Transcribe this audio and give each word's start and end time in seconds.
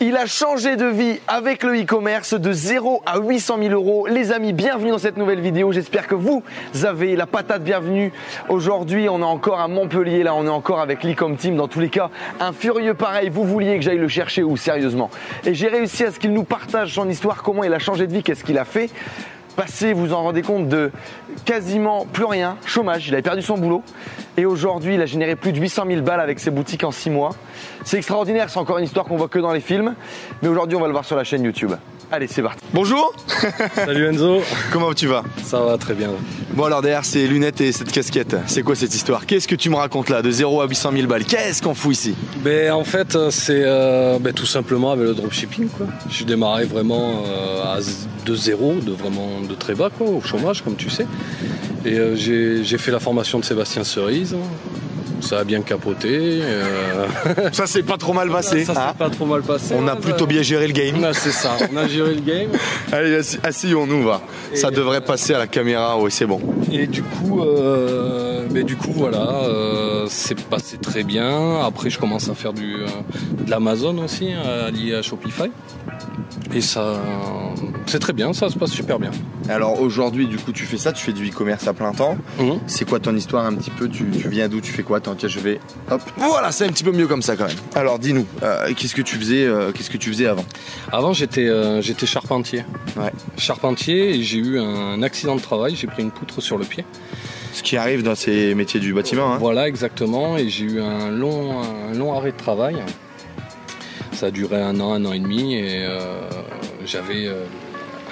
Il 0.00 0.16
a 0.16 0.26
changé 0.26 0.74
de 0.74 0.86
vie 0.86 1.20
avec 1.28 1.62
le 1.62 1.80
e-commerce 1.80 2.34
de 2.34 2.52
0 2.52 3.02
à 3.06 3.20
800 3.20 3.58
000 3.60 3.72
euros. 3.72 4.08
Les 4.08 4.32
amis, 4.32 4.52
bienvenue 4.52 4.90
dans 4.90 4.98
cette 4.98 5.16
nouvelle 5.16 5.40
vidéo. 5.40 5.70
J'espère 5.70 6.08
que 6.08 6.16
vous 6.16 6.42
avez 6.82 7.14
la 7.14 7.26
patate 7.26 7.62
bienvenue. 7.62 8.12
Aujourd'hui, 8.48 9.08
on 9.08 9.20
est 9.20 9.22
encore 9.22 9.60
à 9.60 9.68
Montpellier. 9.68 10.24
Là, 10.24 10.34
on 10.34 10.46
est 10.46 10.50
encore 10.50 10.80
avec 10.80 11.04
l'e-com 11.04 11.36
team. 11.36 11.54
Dans 11.54 11.68
tous 11.68 11.78
les 11.78 11.90
cas, 11.90 12.10
un 12.40 12.52
furieux 12.52 12.94
pareil. 12.94 13.28
Vous 13.28 13.44
vouliez 13.44 13.76
que 13.76 13.82
j'aille 13.82 13.98
le 13.98 14.08
chercher 14.08 14.42
ou 14.42 14.56
sérieusement 14.56 15.10
Et 15.44 15.54
j'ai 15.54 15.68
réussi 15.68 16.02
à 16.02 16.10
ce 16.10 16.18
qu'il 16.18 16.32
nous 16.32 16.44
partage 16.44 16.92
son 16.92 17.08
histoire, 17.08 17.44
comment 17.44 17.62
il 17.62 17.72
a 17.72 17.78
changé 17.78 18.08
de 18.08 18.12
vie, 18.12 18.24
qu'est-ce 18.24 18.42
qu'il 18.42 18.58
a 18.58 18.64
fait 18.64 18.90
passé, 19.54 19.92
vous 19.92 20.12
en 20.12 20.22
rendez 20.22 20.42
compte, 20.42 20.68
de 20.68 20.90
quasiment 21.44 22.06
plus 22.06 22.24
rien, 22.24 22.56
chômage, 22.66 23.08
il 23.08 23.14
avait 23.14 23.22
perdu 23.22 23.42
son 23.42 23.56
boulot. 23.56 23.82
Et 24.36 24.46
aujourd'hui, 24.46 24.94
il 24.94 25.00
a 25.00 25.06
généré 25.06 25.36
plus 25.36 25.52
de 25.52 25.60
800 25.60 25.84
000 25.88 26.02
balles 26.02 26.20
avec 26.20 26.40
ses 26.40 26.50
boutiques 26.50 26.84
en 26.84 26.90
6 26.90 27.10
mois. 27.10 27.30
C'est 27.84 27.96
extraordinaire, 27.96 28.50
c'est 28.50 28.58
encore 28.58 28.78
une 28.78 28.84
histoire 28.84 29.06
qu'on 29.06 29.16
voit 29.16 29.28
que 29.28 29.38
dans 29.38 29.52
les 29.52 29.60
films. 29.60 29.94
Mais 30.42 30.48
aujourd'hui, 30.48 30.76
on 30.76 30.80
va 30.80 30.86
le 30.86 30.92
voir 30.92 31.04
sur 31.04 31.16
la 31.16 31.24
chaîne 31.24 31.44
YouTube. 31.44 31.72
Allez, 32.14 32.28
c'est 32.28 32.42
parti. 32.42 32.64
Bonjour 32.72 33.12
Salut 33.74 34.06
Enzo 34.06 34.40
Comment 34.72 34.94
tu 34.94 35.08
vas? 35.08 35.24
Ça 35.42 35.58
va 35.58 35.76
très 35.78 35.94
bien. 35.94 36.10
Bon 36.52 36.62
alors 36.62 36.80
derrière 36.80 37.04
ces 37.04 37.26
lunettes 37.26 37.60
et 37.60 37.72
cette 37.72 37.90
casquette, 37.90 38.36
c'est 38.46 38.62
quoi 38.62 38.76
cette 38.76 38.94
histoire? 38.94 39.26
Qu'est-ce 39.26 39.48
que 39.48 39.56
tu 39.56 39.68
me 39.68 39.74
racontes 39.74 40.10
là 40.10 40.22
de 40.22 40.30
0 40.30 40.60
à 40.60 40.68
800 40.68 40.92
000 40.92 41.06
balles? 41.08 41.24
Qu'est-ce 41.24 41.60
qu'on 41.60 41.74
fout 41.74 41.90
ici? 41.90 42.14
Ben, 42.36 42.70
En 42.70 42.84
fait, 42.84 43.18
c'est 43.30 43.62
euh, 43.64 44.20
ben, 44.20 44.32
tout 44.32 44.46
simplement 44.46 44.92
avec 44.92 45.06
le 45.06 45.14
dropshipping. 45.14 45.68
Quoi. 45.70 45.88
J'ai 46.08 46.24
démarré 46.24 46.66
vraiment 46.66 47.24
euh, 47.26 47.80
de 48.24 48.34
zéro, 48.36 48.74
de 48.74 48.92
vraiment 48.92 49.40
de 49.40 49.54
très 49.56 49.74
bas, 49.74 49.90
quoi, 49.90 50.06
au 50.06 50.20
chômage 50.20 50.62
comme 50.62 50.76
tu 50.76 50.90
sais. 50.90 51.08
Et 51.84 51.98
euh, 51.98 52.14
j'ai 52.14 52.78
fait 52.78 52.92
la 52.92 53.00
formation 53.00 53.40
de 53.40 53.44
Sébastien 53.44 53.82
Cerise, 53.82 54.36
ça 55.20 55.40
a 55.40 55.44
bien 55.44 55.62
capoté. 55.62 56.40
Euh. 56.42 57.06
ça 57.52 57.66
s'est 57.66 57.82
pas 57.82 57.96
trop 57.96 58.12
mal 58.12 58.30
passé. 58.30 58.64
Ça, 58.64 58.94
pas 58.96 59.10
trop 59.10 59.26
mal 59.26 59.42
passé. 59.42 59.74
On 59.78 59.86
a 59.88 59.96
plutôt 59.96 60.26
bien 60.26 60.42
géré 60.42 60.66
le 60.66 60.72
game. 60.72 60.96
c'est 61.12 61.32
ça, 61.32 61.56
on 61.72 61.76
a 61.76 61.88
géré 61.88 62.14
le 62.14 62.20
game. 62.20 62.50
Allez, 62.92 63.20
asseyons-nous, 63.42 64.04
va. 64.04 64.22
ça 64.54 64.70
devrait 64.70 65.00
passer 65.00 65.34
à 65.34 65.38
la 65.38 65.46
caméra, 65.46 65.98
oui, 65.98 66.10
c'est 66.10 66.26
bon. 66.26 66.40
Et 66.70 66.86
du 66.86 67.02
coup, 67.02 67.40
euh, 67.42 68.46
mais 68.50 68.62
du 68.62 68.76
coup, 68.76 68.92
voilà, 68.94 69.44
euh, 69.44 70.06
c'est 70.08 70.40
passé 70.40 70.78
très 70.78 71.02
bien. 71.04 71.60
Après, 71.64 71.90
je 71.90 71.98
commence 71.98 72.28
à 72.28 72.34
faire 72.34 72.52
du, 72.52 72.74
de 72.74 73.50
l'Amazon 73.50 73.98
aussi, 73.98 74.30
lié 74.72 74.94
à 74.94 75.02
Shopify. 75.02 75.50
Et 76.54 76.60
ça, 76.60 77.00
c'est 77.86 77.98
très 77.98 78.12
bien, 78.12 78.32
ça 78.32 78.48
se 78.48 78.58
passe 78.58 78.70
super 78.70 78.98
bien. 78.98 79.10
Alors 79.48 79.80
aujourd'hui, 79.80 80.26
du 80.26 80.36
coup, 80.36 80.52
tu 80.52 80.64
fais 80.64 80.78
ça, 80.78 80.92
tu 80.92 81.04
fais 81.04 81.12
du 81.12 81.28
e-commerce 81.28 81.66
à 81.66 81.74
plein 81.74 81.92
temps. 81.92 82.16
Mhm. 82.38 82.60
C'est 82.66 82.88
quoi 82.88 82.98
ton 83.00 83.14
histoire 83.14 83.44
un 83.44 83.54
petit 83.54 83.70
peu 83.70 83.88
tu, 83.88 84.04
viens 84.04 84.48
d'où 84.48 84.60
Tu 84.60 84.72
fais 84.72 84.82
quoi? 84.82 84.98
Attends, 84.98 85.14
tiens, 85.14 85.28
je 85.28 85.40
vais. 85.40 85.60
Hop. 85.90 86.00
Voilà, 86.16 86.52
c'est 86.52 86.64
un 86.64 86.68
petit 86.68 86.84
peu 86.84 86.92
mieux 86.92 87.06
comme 87.06 87.22
ça 87.22 87.36
quand 87.36 87.46
même. 87.46 87.56
Alors 87.74 87.98
dis-nous, 87.98 88.26
euh, 88.42 88.72
qu'est-ce 88.76 88.94
que 88.94 89.02
tu 89.02 89.16
faisais 89.16 89.44
euh, 89.44 89.72
Qu'est-ce 89.72 89.90
que 89.90 89.98
tu 89.98 90.10
faisais 90.10 90.26
avant? 90.26 90.44
Avant, 90.92 91.12
j'étais 91.12 91.46
euh, 91.46 91.80
j'étais 91.82 92.06
charpentier. 92.06 92.64
Ouais. 92.96 93.12
Charpentier 93.36 94.16
et 94.16 94.22
j'ai 94.22 94.38
eu 94.38 94.58
un 94.58 95.02
accident 95.02 95.36
de 95.36 95.40
travail. 95.40 95.76
J'ai 95.76 95.86
pris 95.86 96.02
une 96.02 96.10
poutre 96.10 96.40
sur 96.40 96.56
le 96.58 96.64
pied. 96.64 96.84
Ce 97.52 97.62
qui 97.62 97.76
arrive 97.76 98.02
dans 98.02 98.14
ces 98.14 98.54
métiers 98.54 98.80
du 98.80 98.92
bâtiment. 98.94 99.34
Hein. 99.34 99.38
Voilà, 99.38 99.68
exactement. 99.68 100.36
Et 100.36 100.48
j'ai 100.48 100.64
eu 100.64 100.80
un 100.80 101.10
long, 101.10 101.60
un 101.62 101.94
long 101.94 102.12
arrêt 102.12 102.32
de 102.32 102.36
travail. 102.36 102.76
Ça 104.12 104.26
a 104.26 104.30
duré 104.30 104.60
un 104.60 104.80
an, 104.80 104.94
un 104.94 105.04
an 105.04 105.12
et 105.12 105.18
demi 105.18 105.54
et 105.54 105.86
j'avais 106.84 107.28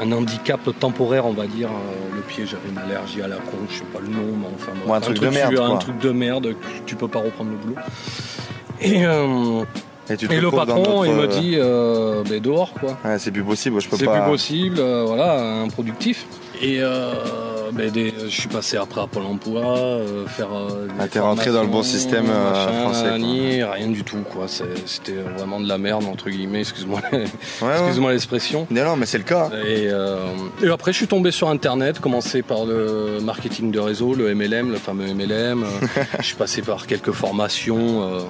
un 0.01 0.13
handicap 0.13 0.61
temporaire, 0.79 1.27
on 1.27 1.33
va 1.33 1.47
dire. 1.47 1.69
Euh, 1.69 2.17
le 2.17 2.23
pied, 2.23 2.45
j'avais 2.47 2.69
une 2.69 2.79
allergie 2.79 3.23
à 3.23 3.29
la 3.29 3.37
con, 3.37 3.59
je 3.69 3.79
sais 3.79 3.85
pas 3.85 4.01
le 4.01 4.09
nom, 4.09 4.37
mais 4.37 4.47
enfin. 4.55 4.73
un, 4.95 5.01
truc, 5.01 5.19
de 5.21 5.29
merde. 5.29 5.59
Un 5.59 5.77
truc 5.77 5.99
de 5.99 6.11
merde, 6.11 6.55
tu 6.87 6.97
peux 6.97 7.09
pas 7.09 7.21
reprendre 7.21 7.51
le 7.51 7.57
boulot. 7.57 7.77
Et. 8.81 9.05
Euh, 9.05 9.65
et, 10.11 10.41
le 10.41 10.51
patron, 10.51 11.05
il 11.05 11.13
me 11.13 11.29
dit 11.29 11.55
euh, 11.57 12.25
ben, 12.29 12.41
dehors 12.41 12.75
quoi. 12.75 12.99
c'est 13.19 13.31
plus 13.31 13.45
possible, 13.45 13.81
je 13.81 13.89
peux 13.89 13.97
pas. 13.97 14.05
C'est 14.05 14.21
plus 14.21 14.31
possible, 14.31 14.81
voilà, 14.81 15.61
improductif. 15.63 16.27
Et 16.61 16.81
ben, 17.73 17.91
je 17.95 18.29
suis 18.29 18.49
passé 18.49 18.77
après 18.77 19.01
à 19.01 19.07
Pôle 19.07 19.25
emploi, 19.25 19.65
euh, 19.65 20.27
faire. 20.27 20.49
Euh, 20.53 20.89
ah, 20.99 21.09
t'es 21.09 21.21
rentré 21.21 21.51
dans 21.51 21.63
le 21.63 21.69
bon 21.69 21.83
système 21.83 22.27
euh, 22.29 22.83
français. 22.83 23.11
rien 23.11 23.89
du 23.89 24.05
tout, 24.05 24.23
quoi. 24.31 24.47
C'était 24.47 25.15
vraiment 25.37 25.59
de 25.59 25.67
la 25.67 25.79
merde, 25.79 26.05
entre 26.05 26.29
guillemets, 26.29 26.61
excuse-moi 26.61 27.01
excuse 27.13 28.01
l'expression. 28.09 28.67
Non, 28.71 28.97
mais 28.97 29.07
c'est 29.07 29.19
le 29.19 29.25
cas. 29.25 29.51
Et, 29.67 29.91
après, 30.71 30.93
je 30.93 30.99
suis 30.99 31.07
tombé 31.07 31.31
sur 31.31 31.49
Internet, 31.49 31.99
commencé 31.99 32.43
par 32.43 32.67
le 32.67 33.21
marketing 33.23 33.71
de 33.71 33.79
réseau, 33.79 34.15
le 34.15 34.35
MLM, 34.35 34.71
le 34.71 34.79
fameux 34.79 35.13
MLM. 35.15 35.65
je 36.19 36.25
suis 36.25 36.37
passé 36.37 36.63
par 36.63 36.87
quelques 36.87 37.13
formations 37.13 38.27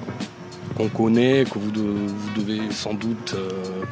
qu'on 0.76 0.88
connaît, 0.88 1.44
que 1.44 1.59
vous, 1.59 1.70
devez 1.70 2.60
sans 2.70 2.94
doute. 2.94 3.34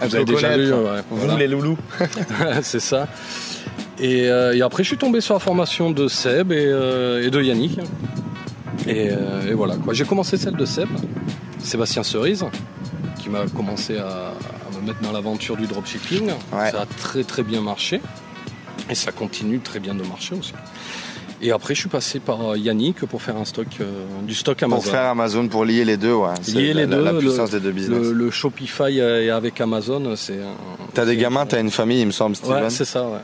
vous 0.01 0.15
avez 0.15 0.25
déjà 0.25 0.57
vu. 0.57 0.73
vous, 1.11 1.37
les 1.37 1.49
loulous. 1.49 1.79
c'est 2.63 2.81
ça. 2.81 3.09
Euh, 4.03 4.53
et, 4.53 4.63
après, 4.63 4.83
je 4.83 4.89
suis 4.89 4.97
tombé 4.97 5.21
sur 5.21 5.35
la 5.35 5.41
formation 5.41 5.91
de 5.91 6.09
Seb 6.09 6.53
et, 6.53 6.67
euh, 6.67 7.29
de 7.29 7.43
Yannick. 7.43 7.79
Euh, 8.89 9.51
et, 9.51 9.55
voilà, 9.55 9.75
J'ai 9.93 10.05
commencé 10.05 10.37
celle 10.37 10.57
de 10.57 10.65
Seb, 10.65 10.89
Sébastien 11.59 12.03
Cerise, 12.03 12.45
qui 13.21 13.29
m'a 13.29 13.47
commencé 13.55 13.99
à, 13.99 14.33
me 14.81 14.87
mettre 14.87 15.01
dans 15.01 15.13
l'aventure 15.13 15.57
du 15.57 15.67
dropshipping. 15.67 16.31
Ça 16.51 16.83
a 16.83 16.87
très 16.87 17.25
très 17.25 17.43
bien 17.43 17.61
marché. 17.61 18.01
Et 18.89 18.95
ça 18.95 19.13
continue 19.13 19.61
très 19.61 19.79
bien 19.79 19.95
de 19.95 20.03
marcher 20.03 20.35
aussi. 20.35 20.53
Et 21.43 21.53
après, 21.53 21.75
je 21.75 21.81
suis 21.81 21.89
passé 21.89 22.19
par 22.21 22.57
Yannick 22.57 23.07
pour 23.07 23.23
faire 23.23 23.37
un 23.37 23.45
stock, 23.45 23.69
du 24.27 24.35
stock 24.35 24.63
Amazon. 24.63 24.83
Pour 24.83 24.91
faire 24.91 25.05
Amazon, 25.05 25.49
pour 25.49 25.65
lier 25.65 25.85
les 25.85 25.97
deux, 25.97 26.13
ouais. 26.13 26.29
Lier 26.49 26.75
les 26.75 26.87
deux, 26.87 27.03
la 27.03 27.15
puissance 27.15 27.51
des 27.51 27.61
deux 27.61 27.73
business. 27.73 27.99
Le, 27.99 28.31
Shopify 28.31 29.01
avec 29.01 29.61
Amazon, 29.61 30.17
c'est. 30.17 30.41
T'as 30.95 31.05
des 31.05 31.17
gamins, 31.17 31.47
t'as 31.47 31.61
une 31.61 31.71
famille, 31.71 32.01
il 32.01 32.07
me 32.07 32.13
semble, 32.13 32.37
Steven. 32.37 32.65
Ouais, 32.65 32.71
c'est 32.71 32.85
ça, 32.87 33.05
ouais. 33.05 33.21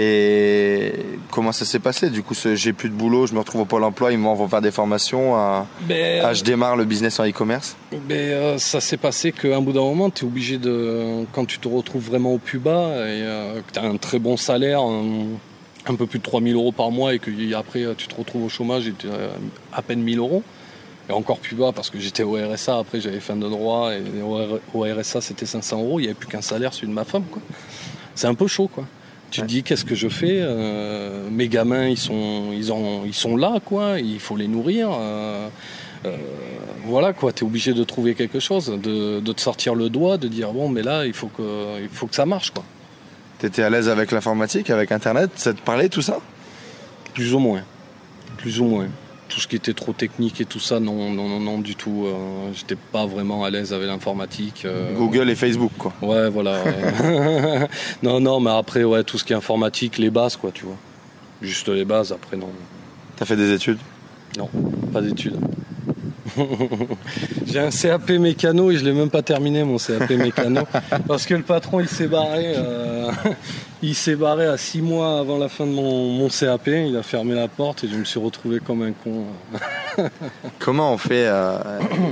Et 0.00 0.92
comment 1.32 1.50
ça 1.50 1.64
s'est 1.64 1.80
passé? 1.80 2.08
Du 2.08 2.22
coup, 2.22 2.34
j'ai 2.54 2.72
plus 2.72 2.88
de 2.88 2.94
boulot, 2.94 3.26
je 3.26 3.34
me 3.34 3.40
retrouve 3.40 3.62
au 3.62 3.64
Pôle 3.64 3.82
emploi, 3.82 4.12
ils 4.12 4.18
m'envoient 4.18 4.48
faire 4.48 4.60
des 4.60 4.70
formations. 4.70 5.34
À, 5.34 5.66
ben, 5.88 6.32
je 6.32 6.44
démarre 6.44 6.76
le 6.76 6.84
business 6.84 7.18
en 7.18 7.28
e-commerce 7.28 7.76
ben, 7.90 8.16
euh, 8.16 8.58
Ça 8.58 8.80
s'est 8.80 8.96
passé 8.96 9.32
qu'à 9.32 9.56
un 9.56 9.60
bout 9.60 9.72
d'un 9.72 9.80
moment, 9.80 10.08
tu 10.08 10.24
es 10.24 10.28
obligé 10.28 10.58
de. 10.58 11.24
Quand 11.32 11.44
tu 11.44 11.58
te 11.58 11.66
retrouves 11.66 12.04
vraiment 12.04 12.32
au 12.32 12.38
plus 12.38 12.60
bas 12.60 12.90
et 12.90 13.22
euh, 13.24 13.60
que 13.60 13.72
tu 13.72 13.78
as 13.80 13.82
un 13.82 13.96
très 13.96 14.20
bon 14.20 14.36
salaire, 14.36 14.82
un, 14.82 15.94
peu 15.96 16.06
plus 16.06 16.20
de 16.20 16.24
3000 16.24 16.54
euros 16.54 16.70
par 16.70 16.92
mois 16.92 17.14
et 17.14 17.18
que 17.18 17.30
après 17.54 17.84
tu 17.96 18.06
te 18.06 18.14
retrouves 18.14 18.44
au 18.44 18.48
chômage 18.48 18.86
et 18.86 18.92
tu 18.92 19.08
à 19.72 19.82
peine 19.82 20.00
1000 20.00 20.18
euros. 20.18 20.44
Et 21.08 21.12
encore 21.12 21.38
plus 21.38 21.56
bas 21.56 21.72
parce 21.74 21.90
que 21.90 21.98
j'étais 21.98 22.22
au 22.22 22.34
RSA, 22.34 22.78
après 22.78 23.00
j'avais 23.00 23.20
fin 23.20 23.34
de 23.34 23.48
droit 23.48 23.90
et 23.92 24.02
au 24.22 24.82
RSA 24.82 25.22
c'était 25.22 25.46
500 25.46 25.78
euros, 25.78 25.98
il 25.98 26.02
n'y 26.02 26.08
avait 26.08 26.14
plus 26.14 26.28
qu'un 26.28 26.42
salaire, 26.42 26.72
celui 26.74 26.88
de 26.88 26.92
ma 26.92 27.04
femme. 27.04 27.24
C'est 28.14 28.26
un 28.26 28.34
peu 28.34 28.46
chaud 28.46 28.68
quoi. 28.68 28.84
Tu 29.30 29.42
te 29.42 29.46
dis 29.46 29.62
qu'est-ce 29.62 29.84
que 29.84 29.94
je 29.94 30.08
fais 30.08 30.38
euh, 30.40 31.28
Mes 31.30 31.48
gamins 31.48 31.86
ils 31.86 31.98
sont 31.98 32.50
ils 32.52 32.72
ont 32.72 33.04
ils 33.04 33.14
sont 33.14 33.36
là 33.36 33.58
quoi, 33.64 33.98
il 34.00 34.20
faut 34.20 34.36
les 34.36 34.48
nourrir. 34.48 34.88
Euh, 34.92 35.48
euh, 36.06 36.16
voilà 36.84 37.12
quoi, 37.12 37.32
tu 37.32 37.44
es 37.44 37.46
obligé 37.46 37.74
de 37.74 37.84
trouver 37.84 38.14
quelque 38.14 38.40
chose, 38.40 38.68
de, 38.82 39.20
te 39.20 39.40
sortir 39.40 39.74
le 39.74 39.90
doigt, 39.90 40.16
de 40.16 40.28
dire 40.28 40.52
bon 40.52 40.68
mais 40.68 40.82
là 40.82 41.04
il 41.04 41.12
faut 41.12 41.28
que 41.28 41.82
il 41.82 41.88
faut 41.88 42.06
que 42.06 42.14
ça 42.14 42.24
marche 42.24 42.52
quoi. 42.52 42.64
étais 43.42 43.62
à 43.62 43.68
l'aise 43.68 43.88
avec 43.88 44.12
l'informatique, 44.12 44.70
avec 44.70 44.92
internet, 44.92 45.30
ça 45.34 45.52
te 45.52 45.60
parlait 45.60 45.88
tout 45.90 46.02
ça? 46.02 46.18
Plus 47.12 47.34
ou 47.34 47.38
moins. 47.38 47.62
Plus 48.38 48.60
ou 48.60 48.64
moins 48.64 48.88
tout 49.28 49.40
ce 49.40 49.48
qui 49.48 49.56
était 49.56 49.74
trop 49.74 49.92
technique 49.92 50.40
et 50.40 50.44
tout 50.44 50.58
ça, 50.58 50.80
non, 50.80 51.12
non, 51.12 51.28
non, 51.28 51.40
non 51.40 51.58
du 51.58 51.76
tout. 51.76 52.06
Euh, 52.06 52.50
j'étais 52.54 52.76
pas 52.76 53.06
vraiment 53.06 53.44
à 53.44 53.50
l'aise 53.50 53.72
avec 53.72 53.86
l'informatique. 53.86 54.62
Euh. 54.64 54.94
Google 54.94 55.30
et 55.30 55.34
Facebook, 55.34 55.72
quoi. 55.78 55.92
Ouais, 56.02 56.28
voilà. 56.30 56.62
non, 58.02 58.20
non, 58.20 58.40
mais 58.40 58.50
après, 58.50 58.84
ouais, 58.84 59.04
tout 59.04 59.18
ce 59.18 59.24
qui 59.24 59.32
est 59.32 59.36
informatique, 59.36 59.98
les 59.98 60.10
bases, 60.10 60.36
quoi, 60.36 60.50
tu 60.52 60.64
vois. 60.64 60.76
Juste 61.42 61.68
les 61.68 61.84
bases, 61.84 62.12
après, 62.12 62.36
non. 62.36 62.48
T'as 63.16 63.26
fait 63.26 63.36
des 63.36 63.52
études? 63.52 63.78
Non, 64.36 64.48
pas 64.92 65.00
d'études. 65.00 65.36
J'ai 67.46 67.60
un 67.60 67.70
CAP 67.70 68.10
mécano 68.10 68.70
et 68.70 68.76
je 68.76 68.84
l'ai 68.84 68.92
même 68.92 69.10
pas 69.10 69.22
terminé 69.22 69.64
mon 69.64 69.78
CAP 69.78 70.10
mécano 70.10 70.62
parce 71.06 71.26
que 71.26 71.34
le 71.34 71.42
patron 71.42 71.80
il 71.80 71.88
s'est 71.88 72.06
barré, 72.06 72.52
euh, 72.56 72.97
il 73.82 73.94
s'est 73.94 74.16
barré 74.16 74.46
à 74.46 74.56
six 74.56 74.82
mois 74.82 75.18
avant 75.18 75.38
la 75.38 75.48
fin 75.48 75.66
de 75.66 75.72
mon, 75.72 76.28
CAP. 76.28 76.66
Il 76.66 76.96
a 76.96 77.02
fermé 77.02 77.34
la 77.34 77.48
porte 77.48 77.84
et 77.84 77.88
je 77.88 77.96
me 77.96 78.04
suis 78.04 78.20
retrouvé 78.20 78.60
comme 78.60 78.82
un 78.82 78.92
con. 78.92 79.24
Comment 80.58 80.92
on 80.92 80.98
fait, 80.98 81.26
euh, 81.26 81.58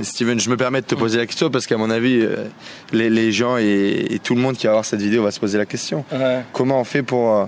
Steven 0.03 0.39
Je 0.39 0.49
me 0.49 0.57
permets 0.57 0.81
de 0.81 0.87
te 0.87 0.95
poser 0.95 1.17
la 1.17 1.25
question 1.25 1.49
parce 1.49 1.67
qu'à 1.67 1.77
mon 1.77 1.89
avis, 1.89 2.19
euh, 2.21 2.45
les, 2.91 3.31
gens 3.31 3.57
et, 3.57 4.19
tout 4.23 4.35
le 4.35 4.41
monde 4.41 4.57
qui 4.57 4.67
va 4.67 4.73
voir 4.73 4.85
cette 4.85 5.01
vidéo 5.01 5.23
va 5.23 5.31
se 5.31 5.39
poser 5.39 5.57
la 5.57 5.65
question. 5.65 6.05
Comment 6.53 6.81
on 6.81 6.83
fait 6.83 7.03
pour 7.03 7.33
euh, 7.33 7.45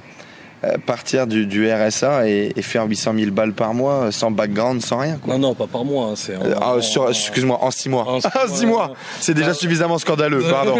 partir 0.85 1.25
du, 1.25 1.45
du 1.45 1.71
RSA 1.71 2.27
et, 2.27 2.51
et, 2.55 2.61
faire 2.61 2.85
800 2.85 3.13
000 3.17 3.31
balles 3.31 3.53
par 3.53 3.73
mois 3.73 4.11
sans 4.11 4.29
background, 4.31 4.81
sans 4.81 4.97
rien. 4.97 5.17
Quoi. 5.17 5.33
Non, 5.35 5.49
non, 5.49 5.55
pas 5.55 5.67
par 5.67 5.85
mois. 5.85 6.13
C'est 6.15 6.33
euh, 6.35 6.53
ah, 6.61 6.75
excuse-moi, 7.09 7.57
en 7.61 7.71
6 7.71 7.89
mois. 7.89 8.05
En 8.07 8.19
6 8.19 8.65
mois, 8.65 8.93
c'est 9.21 9.33
déjà 9.33 9.53
suffisamment 9.53 9.97
scandaleux, 9.97 10.43
pardon. 10.49 10.77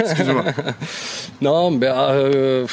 excuse-moi. 0.00 0.44
Non, 1.42 1.70
mais 1.70 1.86
euh, 1.88 2.66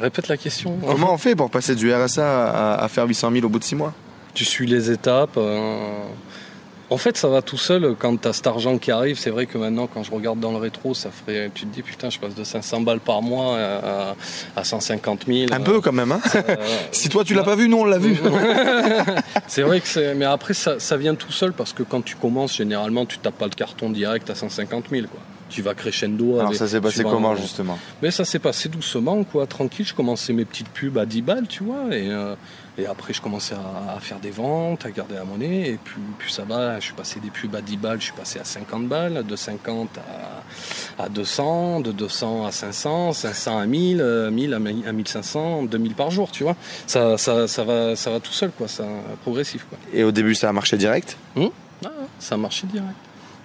répète 0.00 0.28
la 0.28 0.36
question. 0.36 0.78
Comment 0.86 1.12
on 1.12 1.18
fait 1.18 1.34
pour 1.34 1.50
passer 1.50 1.74
du 1.74 1.92
RSA 1.92 2.22
à, 2.22 2.84
à 2.84 2.88
faire 2.88 3.04
800 3.04 3.32
000 3.32 3.46
au 3.46 3.48
bout 3.48 3.58
de 3.58 3.64
6 3.64 3.74
mois? 3.74 3.92
Tu 4.32 4.44
suis 4.44 4.64
les 4.66 4.92
étapes. 4.92 5.36
En 6.90 6.96
fait, 6.96 7.16
ça 7.16 7.28
va 7.28 7.40
tout 7.40 7.56
seul 7.56 7.94
quand 7.96 8.20
tu 8.20 8.26
as 8.26 8.32
cet 8.32 8.48
argent 8.48 8.76
qui 8.78 8.90
arrive. 8.90 9.16
C'est 9.18 9.30
vrai 9.30 9.46
que 9.46 9.56
maintenant, 9.56 9.86
quand 9.86 10.02
je 10.02 10.10
regarde 10.10 10.40
dans 10.40 10.50
le 10.50 10.58
rétro, 10.58 10.92
ça 10.92 11.10
ferait. 11.10 11.50
Tu 11.54 11.64
te 11.64 11.72
dis, 11.72 11.82
putain, 11.82 12.10
je 12.10 12.18
passe 12.18 12.34
de 12.34 12.42
500 12.42 12.80
balles 12.80 12.98
par 12.98 13.22
mois 13.22 13.56
à, 14.56 14.64
150 14.64 15.26
000. 15.26 15.52
Un 15.52 15.60
peu 15.60 15.80
quand 15.80 15.92
même, 15.92 16.10
hein 16.10 16.20
euh, 16.34 16.56
Si 16.92 17.08
toi, 17.08 17.22
tu 17.22 17.34
l'as 17.34 17.44
pas 17.44 17.54
vu, 17.54 17.68
nous, 17.68 17.78
on 17.78 17.84
l'a 17.84 17.98
vu. 17.98 18.18
c'est 19.46 19.62
vrai 19.62 19.80
que 19.80 19.86
c'est. 19.86 20.14
Mais 20.14 20.24
après, 20.24 20.52
ça, 20.52 20.96
vient 20.96 21.14
tout 21.14 21.32
seul 21.32 21.52
parce 21.52 21.72
que 21.72 21.84
quand 21.84 22.04
tu 22.04 22.16
commences, 22.16 22.56
généralement, 22.56 23.06
tu 23.06 23.18
tapes 23.18 23.38
pas 23.38 23.46
le 23.46 23.54
carton 23.54 23.90
direct 23.90 24.28
à 24.28 24.34
150 24.34 24.86
000, 24.90 25.06
quoi 25.06 25.20
tu 25.50 25.62
vas 25.62 25.74
crescendo. 25.74 26.38
Alors 26.38 26.54
ça 26.54 26.68
s'est 26.68 26.80
passé 26.80 27.02
comment 27.02 27.36
justement? 27.36 27.78
Mais 28.02 28.10
ça 28.10 28.24
s'est 28.24 28.38
passé 28.38 28.68
doucement, 28.68 29.24
quoi, 29.24 29.46
tranquille. 29.46 29.84
Je 29.84 29.94
commençais 29.94 30.32
mes 30.32 30.44
petites 30.44 30.68
pubs 30.68 30.96
à 30.96 31.04
10 31.04 31.22
balles, 31.22 31.48
tu 31.48 31.64
vois, 31.64 31.86
et, 31.90 32.08
euh, 32.08 32.34
et 32.78 32.86
après 32.86 33.12
je 33.12 33.20
commençais 33.20 33.54
à, 33.54 33.98
faire 34.00 34.18
des 34.18 34.30
ventes, 34.30 34.86
à 34.86 34.90
garder 34.90 35.14
la 35.14 35.24
monnaie, 35.24 35.70
et 35.70 35.78
puis, 35.82 36.00
puis 36.18 36.32
ça 36.32 36.44
va. 36.44 36.78
Je 36.80 36.86
suis 36.86 36.94
passé 36.94 37.20
des 37.20 37.30
pubs 37.30 37.54
à 37.54 37.60
10 37.60 37.76
balles, 37.76 38.00
je 38.00 38.06
suis 38.06 38.12
passé 38.12 38.38
à 38.38 38.44
50 38.44 38.86
balles, 38.86 39.24
de 39.26 39.36
50 39.36 39.98
à, 40.98 41.02
à 41.04 41.08
200, 41.08 41.80
de 41.80 41.92
200 41.92 42.46
à 42.46 42.52
500, 42.52 43.12
500 43.12 43.58
à 43.58 43.66
1000, 43.66 44.28
1000 44.32 44.54
à 44.54 44.58
1500, 44.92 45.64
2000 45.64 45.94
par 45.94 46.10
jour, 46.10 46.30
tu 46.30 46.44
vois. 46.44 46.56
Ça, 46.86 47.18
ça, 47.18 47.48
ça, 47.48 47.64
va, 47.64 47.96
ça 47.96 48.10
va 48.10 48.20
tout 48.20 48.32
seul, 48.32 48.50
quoi, 48.50 48.68
ça 48.68 48.84
progressif, 49.22 49.66
quoi. 49.68 49.78
Et 49.92 50.04
au 50.04 50.12
début, 50.12 50.34
ça 50.34 50.48
a 50.48 50.52
marché 50.52 50.76
direct? 50.76 51.16
Hum? 51.36 51.50
Ah, 51.84 51.88
Ça 52.18 52.34
a 52.34 52.38
marché 52.38 52.66
direct 52.66 52.96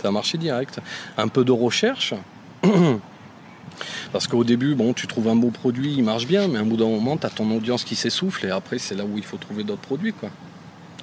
ça 0.05 0.09
a 0.09 0.11
marché 0.11 0.37
direct. 0.37 0.79
Un 1.17 1.27
peu 1.27 1.43
de 1.43 1.51
recherche. 1.51 2.13
Parce 4.11 4.27
qu'au 4.27 4.43
début, 4.43 4.75
bon, 4.75 4.93
tu 4.93 5.07
trouves 5.07 5.27
un 5.27 5.35
beau 5.35 5.49
produit, 5.49 5.93
il 5.97 6.03
marche 6.03 6.27
bien, 6.27 6.47
mais 6.47 6.57
à 6.57 6.61
un 6.61 6.65
bout 6.65 6.77
d'un 6.77 6.87
moment, 6.87 7.17
tu 7.17 7.25
as 7.25 7.29
ton 7.29 7.49
audience 7.51 7.83
qui 7.83 7.95
s'essouffle 7.95 8.45
et 8.45 8.49
après, 8.49 8.79
c'est 8.79 8.95
là 8.95 9.05
où 9.05 9.17
il 9.17 9.23
faut 9.23 9.37
trouver 9.37 9.63
d'autres 9.63 9.81
produits. 9.81 10.13
Quoi. 10.13 10.29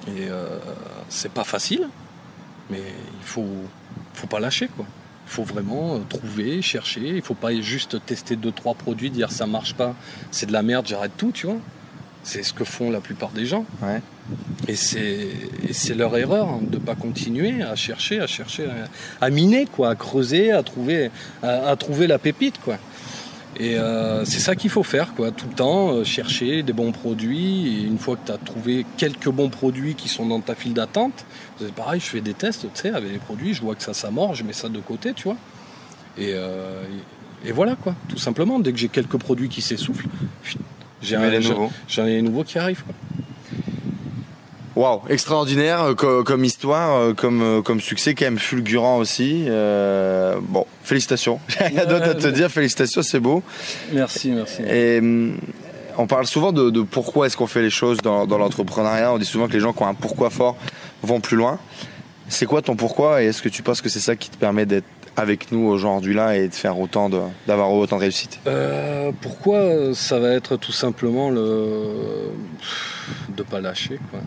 Et 0.07 0.27
euh, 0.29 0.59
c'est 1.09 1.31
pas 1.31 1.43
facile, 1.43 1.87
mais 2.69 2.81
il 2.81 3.25
faut, 3.25 3.47
faut 4.13 4.27
pas 4.27 4.39
lâcher. 4.39 4.67
Quoi. 4.67 4.85
Il 5.27 5.31
faut 5.31 5.43
vraiment 5.43 5.95
euh, 5.95 5.99
trouver, 6.09 6.61
chercher. 6.61 7.15
Il 7.15 7.21
faut 7.21 7.33
pas 7.33 7.53
juste 7.61 8.03
tester 8.05 8.35
deux, 8.35 8.51
trois 8.51 8.73
produits, 8.73 9.09
dire 9.09 9.31
ça 9.31 9.47
marche 9.47 9.75
pas, 9.75 9.95
c'est 10.31 10.45
de 10.45 10.53
la 10.53 10.63
merde, 10.63 10.87
j'arrête 10.87 11.13
tout, 11.17 11.31
tu. 11.31 11.47
C'est 12.23 12.43
ce 12.43 12.53
que 12.53 12.63
font 12.63 12.89
la 12.89 13.01
plupart 13.01 13.31
des 13.31 13.45
gens. 13.45 13.65
Et 14.67 14.75
c'est 14.75 15.95
leur 15.95 16.15
erreur 16.17 16.47
hein, 16.47 16.59
de 16.61 16.77
ne 16.77 16.81
pas 16.81 16.95
continuer 16.95 17.61
à 17.61 17.75
chercher, 17.75 18.19
à 18.19 18.27
chercher, 18.27 18.67
à, 19.19 19.29
miner, 19.29 19.65
quoi, 19.65 19.89
à 19.89 19.95
creuser, 19.95 20.51
à 20.51 20.63
trouver, 20.63 21.11
à, 21.41 21.75
trouver 21.75 22.07
la 22.07 22.19
pépite. 22.19 22.59
Quoi. 22.63 22.77
Et 23.59 23.77
euh, 23.77 24.25
c'est 24.25 24.39
ça 24.39 24.55
qu'il 24.55 24.69
faut 24.69 24.83
faire, 24.83 25.13
quoi, 25.13 25.31
tout 25.31 25.47
le 25.47 25.53
temps, 25.53 25.91
euh, 25.91 26.03
chercher 26.03 26.63
des 26.63 26.73
bons 26.73 26.91
produits. 26.91 27.67
Et 27.67 27.83
une 27.83 27.99
fois 27.99 28.15
que 28.15 28.25
tu 28.25 28.31
as 28.31 28.37
trouvé 28.37 28.85
quelques 28.97 29.29
bons 29.29 29.49
produits 29.49 29.95
qui 29.95 30.09
sont 30.09 30.25
dans 30.25 30.39
ta 30.39 30.55
file 30.55 30.73
d'attente, 30.73 31.25
c'est 31.59 31.73
pareil, 31.73 31.99
je 31.99 32.05
fais 32.05 32.21
des 32.21 32.33
tests, 32.33 32.61
tu 32.61 32.81
sais, 32.81 32.89
avec 32.89 33.11
les 33.11 33.19
produits, 33.19 33.53
je 33.53 33.61
vois 33.61 33.75
que 33.75 33.83
ça, 33.83 33.93
ça 33.93 34.09
mord, 34.09 34.33
je 34.33 34.43
mets 34.43 34.53
ça 34.53 34.69
de 34.69 34.79
côté, 34.79 35.13
tu 35.13 35.25
vois. 35.25 35.37
Et, 36.17 36.31
euh, 36.33 36.83
et 37.45 37.51
voilà, 37.51 37.75
quoi, 37.75 37.95
tout 38.07 38.17
simplement. 38.17 38.59
Dès 38.59 38.71
que 38.71 38.79
j'ai 38.79 38.89
quelques 38.89 39.17
produits 39.17 39.49
qui 39.49 39.61
s'essoufflent, 39.61 40.07
J'en 41.03 42.07
ai, 42.07 42.17
ai, 42.17 42.21
nouveaux 42.21 42.43
qui 42.43 42.57
arrivent. 42.57 42.83
Waouh, 44.75 45.01
extraordinaire 45.07 45.83
euh, 45.83 46.23
comme, 46.23 46.43
histoire, 46.43 46.97
euh, 46.97 47.13
comme, 47.13 47.41
euh, 47.43 47.61
comme 47.61 47.79
succès 47.79 48.15
quand 48.15 48.25
même 48.25 48.39
fulgurant 48.39 48.97
aussi. 48.97 49.45
bon, 49.45 50.65
félicitations. 50.83 51.39
Il 51.69 51.75
y 51.75 51.79
a 51.79 51.85
d'autres 51.85 52.09
à 52.09 52.15
te 52.15 52.27
dire, 52.27 52.49
félicitations, 52.49 53.03
c'est 53.03 53.19
beau. 53.19 53.43
Merci, 53.91 54.31
merci. 54.31 54.63
Et 54.63 54.97
hum, 54.97 55.37
on 55.97 56.07
parle 56.07 56.25
souvent 56.25 56.51
de, 56.51 56.81
pourquoi 56.81 57.27
est-ce 57.27 57.37
qu'on 57.37 57.47
fait 57.47 57.61
les 57.61 57.69
choses 57.69 57.97
dans, 57.97 58.25
dans 58.25 58.39
l'entrepreneuriat. 58.39 59.13
On 59.13 59.19
dit 59.19 59.25
souvent 59.25 59.47
que 59.47 59.53
les 59.53 59.59
gens 59.59 59.73
qui 59.73 59.83
ont 59.83 59.87
un 59.87 59.93
pourquoi 59.93 60.31
fort 60.31 60.57
vont 61.03 61.19
plus 61.19 61.37
loin. 61.37 61.59
C'est 62.29 62.47
quoi 62.47 62.63
ton 62.63 62.75
pourquoi 62.75 63.21
et 63.21 63.27
est-ce 63.27 63.43
que 63.43 63.49
tu 63.49 63.61
penses 63.61 63.81
que 63.81 63.89
c'est 63.89 63.99
ça 63.99 64.15
qui 64.15 64.29
te 64.29 64.37
permet 64.37 64.65
d'être 64.65 64.85
avec 65.15 65.51
nous 65.51 65.67
aujourd'hui 65.67 66.13
là 66.13 66.35
et 66.35 66.47
de 66.47 66.53
faire 66.53 66.79
autant 66.79 67.09
de 67.09 67.19
d'avoir 67.47 67.71
autant 67.71 67.97
de 67.97 68.01
réussite? 68.01 68.39
Euh, 68.47 69.11
Pourquoi 69.21 69.93
ça 69.93 70.19
va 70.19 70.29
être 70.29 70.57
tout 70.57 70.71
simplement 70.71 71.29
le 71.29 72.29
de 73.29 73.43
pas 73.43 73.61
lâcher 73.61 73.99
quoi? 74.09 74.19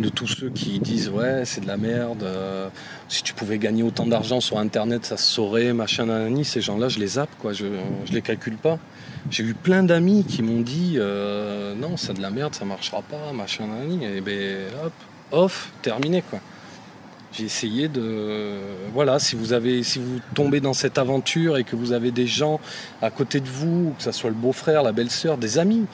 De 0.00 0.08
tous 0.08 0.26
ceux 0.26 0.50
qui 0.50 0.80
disent 0.80 1.08
ouais 1.08 1.44
c'est 1.44 1.62
de 1.62 1.66
la 1.66 1.76
merde. 1.76 2.22
Euh, 2.22 2.68
si 3.08 3.22
tu 3.22 3.32
pouvais 3.32 3.58
gagner 3.58 3.82
autant 3.82 4.06
d'argent 4.06 4.40
sur 4.40 4.58
internet 4.58 5.04
ça 5.06 5.16
se 5.16 5.32
saurait 5.32 5.72
machin 5.72 6.06
nanani. 6.06 6.44
Ces 6.44 6.60
gens-là 6.60 6.88
je 6.88 6.98
les 6.98 7.06
zappe 7.06 7.30
quoi. 7.38 7.52
Je 7.52 7.66
je 8.06 8.12
les 8.12 8.22
calcule 8.22 8.56
pas. 8.56 8.78
J'ai 9.30 9.44
eu 9.44 9.54
plein 9.54 9.82
d'amis 9.82 10.24
qui 10.24 10.42
m'ont 10.42 10.60
dit 10.60 10.94
euh, 10.96 11.74
non 11.74 11.96
c'est 11.96 12.14
de 12.14 12.22
la 12.22 12.30
merde 12.30 12.54
ça 12.54 12.64
marchera 12.64 13.02
pas 13.02 13.32
machin 13.32 13.66
nanani. 13.66 14.04
Et 14.04 14.20
ben 14.20 14.66
hop 14.84 14.92
off 15.30 15.72
terminé 15.82 16.22
quoi. 16.22 16.40
J'ai 17.32 17.44
essayé 17.44 17.88
de 17.88 18.56
voilà 18.94 19.18
si 19.18 19.36
vous 19.36 19.52
avez 19.52 19.82
si 19.82 19.98
vous 19.98 20.20
tombez 20.34 20.60
dans 20.60 20.72
cette 20.72 20.96
aventure 20.96 21.58
et 21.58 21.64
que 21.64 21.76
vous 21.76 21.92
avez 21.92 22.10
des 22.10 22.26
gens 22.26 22.58
à 23.02 23.10
côté 23.10 23.40
de 23.40 23.48
vous 23.48 23.94
que 23.98 24.02
ce 24.02 24.12
soit 24.12 24.30
le 24.30 24.36
beau-frère 24.36 24.82
la 24.82 24.92
belle-sœur 24.92 25.36
des 25.36 25.58
amis 25.58 25.84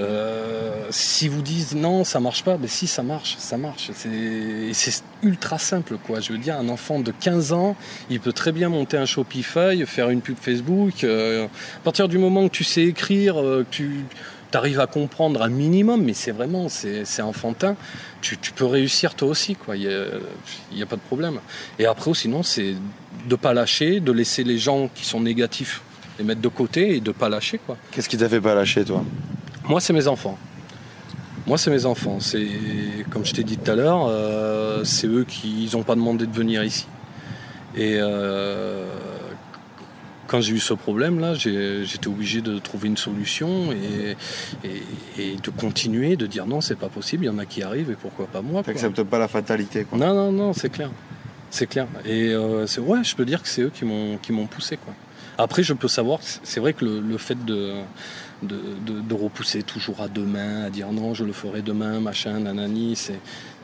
euh, 0.00 0.86
si 0.90 1.28
vous 1.28 1.42
disent 1.42 1.74
non 1.74 2.04
ça 2.04 2.20
marche 2.20 2.42
pas 2.42 2.56
ben 2.56 2.68
si 2.68 2.86
ça 2.86 3.02
marche 3.02 3.36
ça 3.38 3.58
marche. 3.58 3.90
C'est 3.92 5.02
ultra 5.22 5.58
simple 5.58 5.96
quoi. 6.06 6.20
Je 6.20 6.32
veux 6.32 6.38
dire 6.38 6.56
un 6.56 6.68
enfant 6.68 7.00
de 7.00 7.12
15 7.12 7.52
ans 7.52 7.76
il 8.08 8.18
peut 8.20 8.32
très 8.32 8.52
bien 8.52 8.70
monter 8.70 8.96
un 8.96 9.06
Shopify 9.06 9.84
faire 9.86 10.08
une 10.08 10.22
pub 10.22 10.36
Facebook 10.40 11.04
euh, 11.04 11.46
à 11.46 11.80
partir 11.84 12.08
du 12.08 12.16
moment 12.16 12.48
que 12.48 12.52
tu 12.54 12.64
sais 12.64 12.84
écrire 12.84 13.40
euh, 13.40 13.66
que 13.70 13.76
tu 13.76 14.04
tu 14.50 14.56
arrives 14.56 14.80
à 14.80 14.86
comprendre 14.86 15.42
un 15.42 15.48
minimum, 15.48 16.02
mais 16.02 16.14
c'est 16.14 16.32
vraiment, 16.32 16.68
c'est 16.68 17.22
enfantin, 17.22 17.76
tu, 18.20 18.36
peux 18.54 18.66
réussir 18.66 19.14
toi 19.14 19.28
aussi, 19.28 19.54
quoi. 19.54 19.76
Il 19.76 19.88
n'y 20.72 20.82
a, 20.82 20.86
pas 20.86 20.96
de 20.96 21.00
problème. 21.00 21.40
Et 21.78 21.86
après, 21.86 22.12
sinon, 22.14 22.42
c'est 22.42 22.74
de 23.28 23.36
pas 23.36 23.52
lâcher, 23.52 24.00
de 24.00 24.12
laisser 24.12 24.44
les 24.44 24.58
gens 24.58 24.88
qui 24.94 25.04
sont 25.04 25.20
négatifs 25.20 25.82
les 26.18 26.24
mettre 26.24 26.40
de 26.40 26.48
côté 26.48 26.96
et 26.96 27.00
de 27.00 27.12
pas 27.12 27.28
lâcher, 27.28 27.60
quoi. 27.64 27.76
Qu'est-ce 27.92 28.08
qui 28.08 28.16
t'a 28.16 28.28
fait 28.28 28.40
pas 28.40 28.54
lâcher, 28.54 28.84
toi? 28.84 29.04
Moi, 29.68 29.80
c'est 29.80 29.92
mes 29.92 30.08
enfants. 30.08 30.36
Moi, 31.46 31.56
c'est 31.56 31.70
mes 31.70 31.86
enfants. 31.86 32.18
C'est 32.20 32.48
comme 33.10 33.24
je 33.24 33.32
t'ai 33.32 33.44
dit 33.44 33.56
tout 33.56 33.70
à 33.70 33.74
l'heure, 33.74 34.06
euh, 34.08 34.84
c'est 34.84 35.06
eux 35.06 35.24
qui 35.26 35.70
n'ont 35.72 35.82
pas 35.82 35.94
demandé 35.94 36.26
de 36.26 36.34
venir 36.34 36.64
ici. 36.64 36.86
Et 37.76 37.96
euh, 37.98 38.86
quand 40.28 40.40
j'ai 40.40 40.54
eu 40.54 40.60
ce 40.60 40.74
problème-là, 40.74 41.34
j'étais 41.34 42.06
obligé 42.06 42.42
de 42.42 42.58
trouver 42.58 42.88
une 42.88 42.96
solution 42.96 43.72
et, 43.72 44.16
de 45.42 45.50
continuer, 45.50 46.16
de 46.16 46.26
dire 46.26 46.46
non, 46.46 46.60
c'est 46.60 46.78
pas 46.78 46.88
possible, 46.88 47.24
il 47.24 47.26
y 47.26 47.30
en 47.30 47.38
a 47.38 47.46
qui 47.46 47.62
arrivent 47.62 47.90
et 47.90 47.96
pourquoi 47.96 48.26
pas 48.26 48.42
moi. 48.42 48.62
Tu 48.62 48.70
n'acceptes 48.70 49.02
pas 49.02 49.18
la 49.18 49.28
fatalité. 49.28 49.84
Quoi. 49.84 49.98
Non, 49.98 50.14
non, 50.14 50.30
non, 50.30 50.52
c'est 50.52 50.70
clair. 50.70 50.90
C'est 51.50 51.66
clair. 51.66 51.88
Et 52.04 52.28
euh, 52.28 52.66
c'est 52.66 52.80
ouais, 52.80 53.02
je 53.02 53.16
peux 53.16 53.24
dire 53.24 53.42
que 53.42 53.48
c'est 53.48 53.62
eux 53.62 53.72
qui 53.74 53.86
m'ont 53.86 54.18
qui 54.18 54.32
m'ont 54.32 54.46
poussé 54.46 54.76
quoi. 54.76 54.92
Après, 55.38 55.62
je 55.62 55.72
peux 55.72 55.88
savoir, 55.88 56.18
c'est 56.20 56.58
vrai 56.58 56.72
que 56.72 56.84
le, 56.84 57.16
fait 57.16 57.42
de 57.44 57.74
de, 58.42 59.14
repousser 59.14 59.62
toujours 59.62 60.00
à 60.00 60.08
demain, 60.08 60.64
à 60.64 60.70
dire 60.70 60.92
non, 60.92 61.14
je 61.14 61.24
le 61.24 61.32
ferai 61.32 61.62
demain, 61.62 62.00
machin, 62.00 62.40
nanani, 62.40 62.96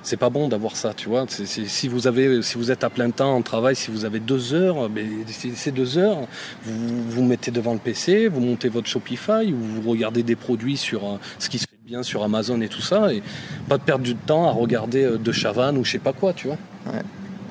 c'est 0.03 0.17
pas 0.17 0.31
bon 0.31 0.49
d'avoir 0.49 0.77
ça, 0.77 0.93
tu 0.95 1.09
vois. 1.09 1.27
si 1.29 1.89
vous 1.89 2.07
avez, 2.07 2.43
si 2.43 2.59
vous 2.59 2.71
êtes 2.71 2.85
à 2.85 2.91
plein 2.91 3.11
temps 3.11 3.35
en 3.35 3.43
travail, 3.43 3.77
si 3.77 3.91
vous 3.91 4.05
avez 4.05 4.21
deux 4.21 4.53
heures, 4.53 4.91
mais 4.91 5.07
ces 5.27 5.71
deux 5.71 5.99
heures, 5.99 6.27
vous 6.65 7.09
vous 7.09 7.23
mettez 7.23 7.51
devant 7.51 7.73
le 7.73 7.79
PC, 7.79 8.29
vous 8.29 8.41
montez 8.41 8.69
votre 8.69 8.89
Shopify, 8.89 9.53
ou 9.53 9.57
vous 9.57 9.91
regardez 9.91 10.23
des 10.23 10.37
produits 10.37 10.77
sur 10.77 11.05
euh, 11.05 11.17
ce 11.39 11.49
qui 11.49 11.59
se 11.59 11.67
fait 11.67 11.79
bien 11.87 12.03
sur 12.03 12.23
Amazon 12.23 12.61
et 12.61 12.69
tout 12.69 12.83
ça, 12.83 13.13
et 13.13 13.23
pas 13.69 13.79
de 13.79 13.83
perdre 13.83 14.05
du 14.05 14.17
temps 14.17 14.49
à 14.49 14.53
regarder 14.53 15.05
euh, 15.05 15.19
de 15.19 15.33
Chavannes 15.33 15.79
ou 15.79 15.85
je 15.85 15.93
sais 15.93 15.99
pas 15.99 16.13
quoi, 16.13 16.33
tu 16.33 16.49
vois. 16.49 16.59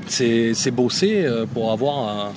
C'est 0.08 0.72
bosser 0.72 1.24
euh, 1.26 1.46
pour 1.46 1.72
avoir 1.72 2.10
un, 2.10 2.32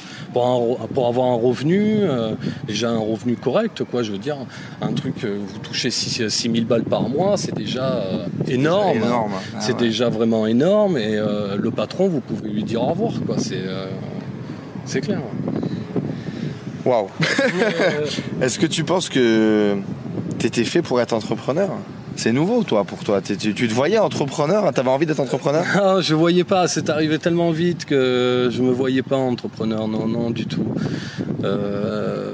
pour, 0.95 1.07
avoir 1.07 1.29
un 1.29 1.35
revenu, 1.35 2.01
euh, 2.03 2.35
déjà 2.67 2.91
un 2.91 2.99
revenu 2.99 3.37
correct, 3.37 3.83
quoi, 3.91 4.03
je 4.03 4.13
veux 4.13 4.19
dire, 4.19 4.37
un 4.81 4.93
truc, 4.93 5.25
vous 5.25 5.59
touchez 5.61 5.91
6, 5.91 6.29
000 6.29 6.65
balles 6.67 6.85
par 6.85 7.09
mois, 7.09 7.37
c'est 7.37 7.55
déjà 7.55 7.95
euh, 7.95 8.27
énorme. 8.47 9.01
Ah 9.05 9.61
c'est 9.61 9.77
déjà 9.77 10.09
vraiment 10.09 10.47
énorme 10.47 10.99
et 10.99 11.17
euh, 11.17 11.57
le 11.57 11.71
patron, 11.71 12.09
vous 12.09 12.21
pouvez 12.21 12.51
lui 12.51 12.65
dire 12.65 12.83
au 12.83 12.89
revoir, 12.89 13.13
quoi, 13.27 13.37
c'est, 13.39 13.65
c'est 14.85 15.01
clair. 15.01 15.21
Waouh. 16.85 17.09
Est-ce 18.41 18.59
que 18.59 18.67
tu 18.67 18.85
penses 18.85 19.09
que 19.09 19.77
tu 20.39 20.47
étais 20.47 20.65
fait 20.65 20.83
pour 20.83 21.01
être 21.01 21.15
entrepreneur? 21.15 21.71
C'est 22.17 22.33
nouveau, 22.33 22.65
toi, 22.65 22.85
pour 22.85 23.05
toi. 23.05 23.21
Tu, 23.21 23.37
te 23.37 23.75
voyais 23.75 23.99
entrepreneur? 23.99 24.73
T'avais 24.73 24.91
envie 24.91 25.07
d'être 25.07 25.21
entrepreneur? 25.21 25.65
Ah, 25.75 26.01
Je 26.01 26.15
voyais 26.15 26.45
pas. 26.45 26.69
C'est 26.69 26.91
arrivé 26.91 27.19
tellement 27.19 27.51
vite 27.51 27.85
que 27.85 28.49
je 28.51 28.63
me 28.63 28.73
voyais 28.73 29.03
pas 29.03 29.17
entrepreneur. 29.17 29.87
Non, 29.89 30.07
non, 30.07 30.31
du 30.31 30.47
tout. 30.47 30.67
Euh, 31.45 32.33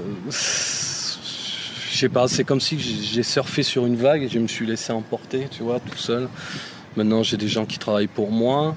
sais 2.02 2.08
pas, 2.08 2.26
c'est 2.26 2.42
comme 2.42 2.60
si 2.60 2.80
j'ai 2.80 3.22
surfé 3.22 3.62
sur 3.62 3.86
une 3.86 3.94
vague 3.94 4.24
et 4.24 4.28
je 4.28 4.40
me 4.40 4.48
suis 4.48 4.66
laissé 4.66 4.92
emporter, 4.92 5.46
tu 5.48 5.62
vois, 5.62 5.78
tout 5.78 5.96
seul. 5.96 6.28
Maintenant, 6.96 7.22
j'ai 7.22 7.36
des 7.36 7.46
gens 7.46 7.64
qui 7.64 7.78
travaillent 7.78 8.08
pour 8.08 8.32
moi. 8.32 8.74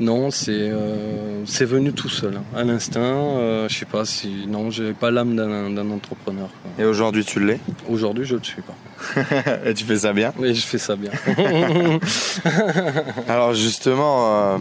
Non, 0.00 0.32
c'est 0.32 0.50
euh, 0.50 1.44
venu 1.60 1.92
tout 1.92 2.08
seul, 2.08 2.36
hein. 2.36 2.42
à 2.56 2.64
l'instinct. 2.64 3.00
Euh, 3.00 3.68
je 3.68 3.78
sais 3.78 3.84
pas 3.84 4.04
si. 4.04 4.46
Non, 4.48 4.70
j'ai 4.70 4.92
pas 4.92 5.12
l'âme 5.12 5.36
d'un 5.36 5.90
entrepreneur. 5.90 6.48
Et 6.78 6.84
aujourd'hui, 6.84 7.24
tu 7.24 7.38
l'es? 7.38 7.60
Aujourd'hui, 7.88 8.24
je 8.24 8.34
le 8.34 8.42
suis 8.42 8.62
pas. 8.62 8.74
Et 9.64 9.74
tu 9.74 9.84
fais 9.84 9.98
ça 9.98 10.12
bien? 10.12 10.32
Oui, 10.36 10.52
je 10.52 10.66
fais 10.66 10.78
ça 10.78 10.96
bien. 10.96 11.12
Alors, 13.28 13.54
justement, 13.54 14.54
euh, 14.54 14.58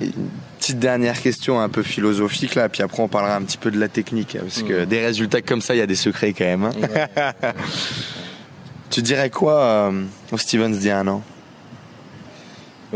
une 0.00 0.28
petite 0.58 0.80
dernière 0.80 1.20
question 1.20 1.60
un 1.60 1.68
peu 1.68 1.84
philosophique, 1.84 2.56
là, 2.56 2.68
puis 2.68 2.82
après, 2.82 3.00
on 3.00 3.08
parlera 3.08 3.36
un 3.36 3.42
petit 3.42 3.58
peu 3.58 3.70
de 3.70 3.78
la 3.78 3.88
technique. 3.88 4.36
Parce 4.40 4.64
que 4.64 4.84
des 4.84 5.04
résultats 5.04 5.40
comme 5.40 5.60
ça, 5.60 5.76
il 5.76 5.78
y 5.78 5.82
a 5.82 5.86
des 5.86 5.94
secrets 5.94 6.32
quand 6.32 6.44
même. 6.44 6.64
Hein. 6.64 7.32
tu 8.90 9.02
dirais 9.02 9.30
quoi 9.30 9.60
euh, 9.60 10.02
au 10.32 10.38
Stevens 10.38 10.70
d'il 10.70 10.88
y 10.88 10.90
a 10.90 10.98
un 10.98 11.06
an? 11.06 11.22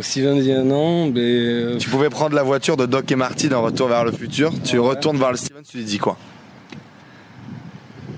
Steven 0.02 0.40
dit 0.40 0.52
non, 0.52 1.10
mais. 1.10 1.20
Euh, 1.20 1.78
tu 1.78 1.88
pouvais 1.88 2.10
prendre 2.10 2.34
la 2.34 2.42
voiture 2.42 2.76
de 2.76 2.86
Doc 2.86 3.10
et 3.10 3.16
Marty 3.16 3.48
dans 3.48 3.62
Retour 3.62 3.88
vers 3.88 4.04
le 4.04 4.12
futur. 4.12 4.52
Tu 4.64 4.78
retournes 4.78 5.16
voir 5.16 5.32
le 5.32 5.36
Steven, 5.36 5.62
tu 5.62 5.78
lui 5.78 5.84
dis 5.84 5.98
quoi? 5.98 6.16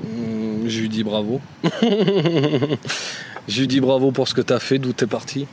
Hmm, 0.04 0.66
Je 0.66 0.80
lui 0.80 0.88
dis 0.88 1.04
bravo. 1.04 1.40
je 3.48 3.60
lui 3.60 3.68
dis 3.68 3.80
bravo 3.80 4.10
pour 4.10 4.28
ce 4.28 4.34
que 4.34 4.40
tu 4.40 4.52
as 4.52 4.60
fait, 4.60 4.78
d'où 4.78 4.92
tu 4.92 5.04
es 5.04 5.06
parti. 5.06 5.46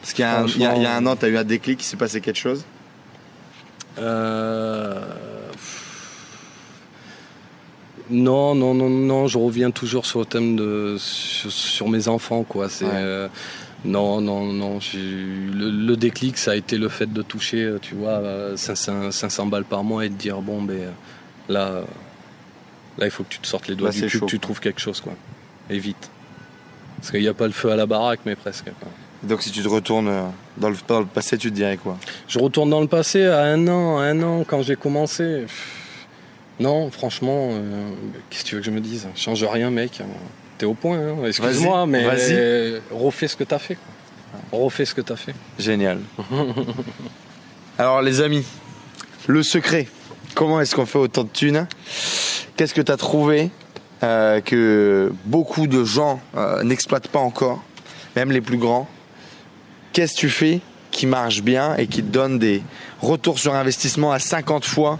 Parce 0.00 0.14
qu'il 0.14 0.24
y, 0.24 0.64
a 0.64 0.96
un 0.96 1.06
an, 1.06 1.14
tu 1.16 1.26
as 1.26 1.28
eu 1.28 1.36
un 1.36 1.44
déclic, 1.44 1.82
il 1.82 1.84
s'est 1.84 1.96
passé 1.98 2.20
quelque 2.20 2.38
chose? 2.38 2.64
Euh... 3.98 4.98
Non, 8.08 8.54
non, 8.54 8.74
non, 8.74 8.88
non, 8.88 9.26
je 9.28 9.38
reviens 9.38 9.70
toujours 9.70 10.04
sur 10.04 10.18
le 10.18 10.24
thème 10.24 10.56
de 10.56 10.96
sur, 10.98 11.88
mes 11.88 12.08
enfants, 12.08 12.42
quoi. 12.42 12.68
C'est 12.68 12.86
euh, 12.86 13.28
non, 13.84 14.20
non, 14.20 14.52
non. 14.52 14.78
Le, 14.94 15.94
déclic, 15.94 16.36
ça 16.36 16.52
a 16.52 16.56
été 16.56 16.76
le 16.76 16.88
fait 16.88 17.10
de 17.10 17.22
toucher, 17.22 17.62
euh, 17.64 17.78
tu 17.80 17.94
vois, 17.94 18.22
500, 18.56 19.10
500 19.10 19.46
balles 19.46 19.64
par 19.64 19.84
mois 19.84 20.04
et 20.04 20.08
de 20.08 20.14
dire 20.14 20.40
bon, 20.40 20.62
ben 20.62 20.90
là, 21.48 21.82
là, 22.98 23.06
il 23.06 23.10
faut 23.10 23.22
que 23.22 23.30
tu 23.30 23.38
te 23.38 23.46
sortes 23.46 23.68
les 23.68 23.76
doigts 23.76 23.90
du 23.90 24.06
cul, 24.06 24.20
que 24.20 24.24
tu 24.26 24.38
trouves 24.38 24.60
quelque 24.60 24.80
chose, 24.80 25.00
quoi. 25.00 25.14
Et 25.70 25.78
vite. 25.78 26.10
Parce 26.96 27.10
qu'il 27.10 27.20
n'y 27.20 27.28
a 27.28 27.34
pas 27.34 27.46
le 27.46 27.52
feu 27.52 27.70
à 27.70 27.76
la 27.76 27.86
baraque, 27.86 28.20
mais 28.26 28.36
presque. 28.36 28.70
Donc 29.22 29.42
si 29.42 29.50
tu 29.50 29.62
te 29.62 29.68
retournes 29.68 30.08
euh, 30.08 30.22
dans 30.56 30.70
le, 30.70 30.76
dans 30.86 31.00
le, 31.00 31.06
passé, 31.06 31.38
tu 31.38 31.50
te 31.50 31.54
dirais 31.54 31.76
quoi? 31.76 31.98
Je 32.28 32.38
retourne 32.38 32.70
dans 32.70 32.80
le 32.80 32.86
passé 32.86 33.24
à 33.26 33.42
un 33.42 33.66
an, 33.68 33.98
un 33.98 34.22
an 34.22 34.44
quand 34.46 34.62
j'ai 34.62 34.76
commencé. 34.76 35.46
Non, 36.58 36.90
franchement, 36.90 37.50
euh, 37.52 37.90
qu'est-ce 38.28 38.44
que 38.44 38.48
tu 38.48 38.54
veux 38.54 38.60
que 38.60 38.66
je 38.66 38.70
me 38.70 38.80
dise? 38.80 39.08
Change 39.14 39.42
rien, 39.44 39.70
mec 39.70 40.02
au 40.66 40.74
point, 40.74 40.98
hein. 40.98 41.16
excuse-moi, 41.26 41.86
mais 41.86 42.06
refais 42.90 43.28
ce 43.28 43.36
que 43.36 43.44
tu 43.44 43.54
as 43.54 43.58
fait. 43.58 43.78
Refais 44.52 44.84
ce 44.84 44.94
que 44.94 45.00
tu 45.00 45.12
as 45.12 45.16
fait. 45.16 45.34
Génial. 45.58 45.98
Alors 47.78 48.02
les 48.02 48.20
amis, 48.20 48.44
le 49.26 49.42
secret, 49.42 49.88
comment 50.34 50.60
est-ce 50.60 50.74
qu'on 50.74 50.86
fait 50.86 50.98
autant 50.98 51.24
de 51.24 51.28
thunes? 51.28 51.66
Qu'est-ce 52.56 52.74
que 52.74 52.82
tu 52.82 52.92
as 52.92 52.96
trouvé 52.96 53.50
euh, 54.02 54.40
que 54.40 55.12
beaucoup 55.24 55.66
de 55.66 55.84
gens 55.84 56.20
euh, 56.36 56.62
n'exploitent 56.62 57.08
pas 57.08 57.20
encore, 57.20 57.62
même 58.16 58.30
les 58.32 58.40
plus 58.40 58.58
grands? 58.58 58.88
Qu'est-ce 59.92 60.14
que 60.14 60.20
tu 60.20 60.28
fais 60.28 60.60
qui 60.90 61.06
marche 61.06 61.42
bien 61.42 61.76
et 61.76 61.86
qui 61.86 62.02
te 62.02 62.10
donne 62.10 62.38
des 62.38 62.62
retours 63.00 63.38
sur 63.38 63.54
investissement 63.54 64.12
à 64.12 64.18
50 64.18 64.64
fois 64.64 64.98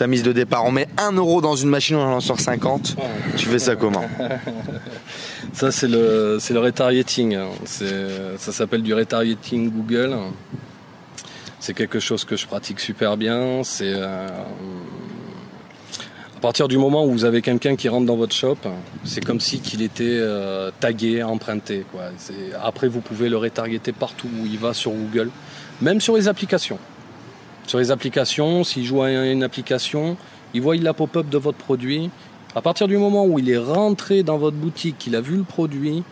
ta 0.00 0.06
mise 0.06 0.22
de 0.22 0.32
départ. 0.32 0.64
On 0.64 0.70
met 0.70 0.88
1 0.96 1.12
euro 1.12 1.42
dans 1.42 1.56
une 1.56 1.68
machine, 1.68 1.96
on 1.96 2.00
en 2.00 2.20
sort 2.20 2.40
50. 2.40 2.96
Tu 3.36 3.44
fais 3.44 3.58
ça 3.58 3.76
comment 3.76 4.04
Ça, 5.52 5.70
c'est 5.70 5.88
le, 5.88 6.38
c'est 6.40 6.54
le 6.54 6.60
retargeting. 6.60 7.36
Ça 7.66 8.52
s'appelle 8.52 8.82
du 8.82 8.94
retargeting 8.94 9.70
Google. 9.70 10.16
C'est 11.58 11.74
quelque 11.74 12.00
chose 12.00 12.24
que 12.24 12.34
je 12.34 12.46
pratique 12.46 12.80
super 12.80 13.18
bien. 13.18 13.62
C'est 13.62 13.92
euh, 13.94 14.26
à 16.34 16.40
partir 16.40 16.66
du 16.66 16.78
moment 16.78 17.04
où 17.04 17.12
vous 17.12 17.26
avez 17.26 17.42
quelqu'un 17.42 17.76
qui 17.76 17.90
rentre 17.90 18.06
dans 18.06 18.16
votre 18.16 18.34
shop, 18.34 18.56
c'est 19.04 19.22
comme 19.22 19.38
si 19.38 19.60
qu'il 19.60 19.82
était 19.82 20.04
euh, 20.06 20.70
tagué, 20.80 21.22
emprunté. 21.22 21.84
Après, 22.62 22.88
vous 22.88 23.02
pouvez 23.02 23.28
le 23.28 23.36
retargeter 23.36 23.92
partout 23.92 24.28
où 24.28 24.46
il 24.46 24.58
va 24.58 24.72
sur 24.72 24.92
Google, 24.92 25.28
même 25.82 26.00
sur 26.00 26.16
les 26.16 26.26
applications. 26.26 26.78
Sur 27.70 27.78
les 27.78 27.92
applications, 27.92 28.64
s'il 28.64 28.84
joue 28.84 29.00
à 29.00 29.12
une 29.12 29.44
application, 29.44 30.16
il 30.54 30.60
voit 30.60 30.74
la 30.74 30.92
pop-up 30.92 31.28
de 31.28 31.38
votre 31.38 31.56
produit. 31.56 32.10
À 32.56 32.62
partir 32.62 32.88
du 32.88 32.96
moment 32.96 33.24
où 33.24 33.38
il 33.38 33.48
est 33.48 33.58
rentré 33.58 34.24
dans 34.24 34.38
votre 34.38 34.56
boutique, 34.56 34.98
qu'il 34.98 35.14
a 35.14 35.20
vu 35.20 35.36
le 35.36 35.44
produit, 35.44 36.02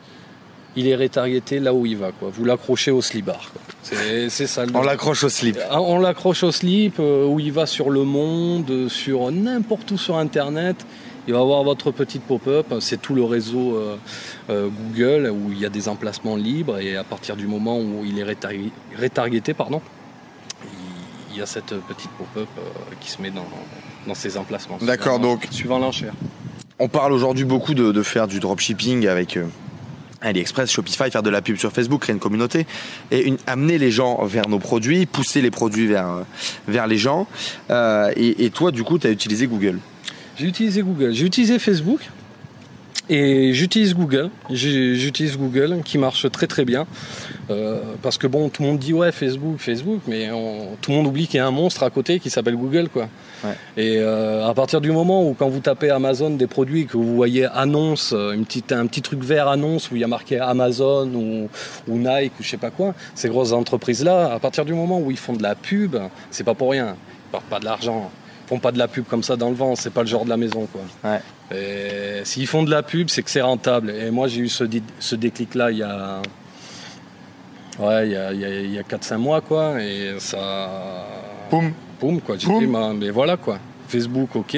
il 0.76 0.86
est 0.86 0.94
retargeté 0.94 1.58
là 1.58 1.74
où 1.74 1.84
il 1.84 1.96
va. 1.96 2.12
Quoi. 2.12 2.30
Vous 2.32 2.44
l'accrochez 2.44 2.92
au 2.92 3.02
slip-bar. 3.02 3.50
C'est, 3.82 4.28
ça. 4.28 4.66
on 4.72 4.82
l'accroche 4.82 5.24
au 5.24 5.28
slip. 5.28 5.58
Ah, 5.68 5.80
on 5.80 5.98
l'accroche 5.98 6.44
au 6.44 6.52
slip, 6.52 7.00
euh, 7.00 7.26
où 7.26 7.40
il 7.40 7.50
va 7.50 7.66
sur 7.66 7.90
le 7.90 8.04
monde, 8.04 8.86
sur 8.86 9.32
n'importe 9.32 9.90
où 9.90 9.98
sur 9.98 10.16
Internet. 10.16 10.86
Il 11.26 11.34
va 11.34 11.40
avoir 11.40 11.64
votre 11.64 11.90
petite 11.90 12.22
pop-up. 12.22 12.72
C'est 12.78 13.02
tout 13.02 13.16
le 13.16 13.24
réseau 13.24 13.74
euh, 13.74 13.96
euh, 14.48 14.68
Google 14.68 15.32
où 15.32 15.50
il 15.50 15.58
y 15.58 15.66
a 15.66 15.70
des 15.70 15.88
emplacements 15.88 16.36
libres. 16.36 16.78
Et 16.78 16.96
à 16.96 17.02
partir 17.02 17.34
du 17.34 17.48
moment 17.48 17.80
où 17.80 18.04
il 18.04 18.16
est 18.20 18.36
retargeté, 18.96 19.54
pardon, 19.54 19.82
il 19.84 19.97
y 21.38 21.42
a 21.42 21.46
cette 21.46 21.74
petite 21.86 22.10
pop-up 22.12 22.48
euh, 22.58 22.62
qui 23.00 23.10
se 23.10 23.20
met 23.22 23.30
dans, 23.30 23.46
dans 24.06 24.14
ces 24.14 24.36
emplacements. 24.36 24.78
D'accord, 24.80 25.20
donc. 25.20 25.46
Suivant 25.50 25.78
l'enchère. 25.78 26.12
On 26.78 26.88
parle 26.88 27.12
aujourd'hui 27.12 27.44
beaucoup 27.44 27.74
de, 27.74 28.02
faire 28.02 28.26
du 28.26 28.40
dropshipping 28.40 29.06
avec. 29.06 29.36
Euh, 29.36 29.44
AliExpress, 30.20 30.72
Shopify, 30.72 31.12
faire 31.12 31.22
de 31.22 31.30
la 31.30 31.42
pub 31.42 31.58
sur 31.58 31.70
Facebook, 31.70 32.00
créer 32.00 32.12
une 32.12 32.18
communauté 32.18 32.66
et 33.12 33.34
amener 33.46 33.78
les 33.78 33.92
gens 33.92 34.24
vers 34.24 34.48
nos 34.48 34.58
produits, 34.58 35.06
pousser 35.06 35.40
les 35.40 35.52
produits 35.52 35.86
vers, 35.86 36.08
euh, 36.08 36.22
vers 36.66 36.88
les 36.88 36.98
gens. 36.98 37.28
et, 37.70 38.44
et, 38.44 38.50
toi, 38.50 38.72
du 38.72 38.82
coup, 38.82 38.98
tu 38.98 39.06
as 39.06 39.10
utilisé 39.10 39.46
Google? 39.46 39.78
J'ai 40.36 40.46
utilisé 40.46 40.82
Google. 40.82 41.12
J'ai 41.12 41.24
utilisé 41.24 41.60
Facebook 41.60 42.00
et 43.08 43.52
j'utilise 43.52 43.94
Google. 43.94 44.30
J'utilise 44.50 45.36
Google 45.36 45.80
qui 45.84 45.98
marche 45.98 46.30
très 46.30 46.46
très 46.46 46.64
bien. 46.64 46.86
Euh, 47.50 47.80
parce 48.02 48.18
que 48.18 48.26
bon, 48.26 48.48
tout 48.48 48.62
le 48.62 48.68
monde 48.68 48.78
dit 48.78 48.92
ouais 48.92 49.12
Facebook, 49.12 49.58
Facebook, 49.58 50.00
mais 50.06 50.28
tout 50.82 50.90
le 50.90 50.96
monde 50.96 51.06
oublie 51.06 51.26
qu'il 51.26 51.36
y 51.36 51.40
a 51.40 51.46
un 51.46 51.50
monstre 51.50 51.82
à 51.82 51.90
côté 51.90 52.20
qui 52.20 52.30
s'appelle 52.30 52.56
Google 52.56 52.88
quoi. 52.88 53.08
Et 53.76 53.98
euh, 53.98 54.46
à 54.46 54.52
partir 54.54 54.80
du 54.80 54.90
moment 54.90 55.26
où 55.26 55.34
quand 55.34 55.48
vous 55.48 55.60
tapez 55.60 55.90
Amazon 55.90 56.30
des 56.30 56.46
produits 56.46 56.86
que 56.86 56.96
vous 56.96 57.14
voyez 57.14 57.46
annonce, 57.46 58.12
une 58.12 58.44
petite, 58.44 58.72
un 58.72 58.86
petit 58.86 59.02
truc 59.02 59.22
vert 59.22 59.48
annonce 59.48 59.90
où 59.90 59.96
il 59.96 60.00
y 60.00 60.04
a 60.04 60.08
marqué 60.08 60.38
Amazon 60.38 61.08
ou, 61.14 61.48
ou 61.86 61.98
Nike 61.98 62.32
ou 62.38 62.42
je 62.42 62.48
sais 62.48 62.56
pas 62.56 62.70
quoi, 62.70 62.94
ces 63.14 63.28
grosses 63.28 63.52
entreprises 63.52 64.04
là, 64.04 64.32
à 64.32 64.38
partir 64.38 64.64
du 64.64 64.74
moment 64.74 65.00
où 65.00 65.10
ils 65.10 65.16
font 65.16 65.34
de 65.34 65.42
la 65.42 65.54
pub, 65.54 65.96
c'est 66.30 66.44
pas 66.44 66.54
pour 66.54 66.72
rien, 66.72 66.96
ils 67.28 67.32
partent 67.32 67.48
pas 67.48 67.60
de 67.60 67.64
l'argent 67.64 68.10
font 68.48 68.58
pas 68.58 68.72
de 68.72 68.78
la 68.78 68.88
pub 68.88 69.04
comme 69.04 69.22
ça 69.22 69.36
dans 69.36 69.50
le 69.50 69.54
vent, 69.54 69.76
c'est 69.76 69.92
pas 69.92 70.00
le 70.00 70.06
genre 70.08 70.24
de 70.24 70.30
la 70.30 70.38
maison 70.38 70.66
quoi. 70.72 70.80
S'ils 72.24 72.46
font 72.46 72.62
de 72.62 72.70
la 72.70 72.82
pub, 72.82 73.08
c'est 73.08 73.22
que 73.22 73.30
c'est 73.30 73.40
rentable. 73.40 73.90
Et 73.90 74.10
moi 74.10 74.28
j'ai 74.28 74.40
eu 74.40 74.48
ce, 74.48 74.64
ce 74.98 75.14
déclic 75.14 75.54
là 75.54 75.70
il 75.70 75.78
y 75.78 75.82
a 75.82 76.20
ouais, 77.78 78.06
il 78.06 78.12
y 78.12 78.16
a, 78.16 78.32
il 78.32 78.72
y 78.72 78.78
a, 78.78 78.82
4-5 78.82 79.16
mois 79.18 79.40
quoi 79.40 79.80
et 79.80 80.16
ça 80.18 81.06
Poum 81.50 81.72
Poum 81.98 82.20
quoi, 82.20 82.36
j'ai 82.36 82.48
mais 82.48 83.10
voilà 83.10 83.36
quoi. 83.36 83.58
Facebook 83.88 84.36
OK, 84.36 84.56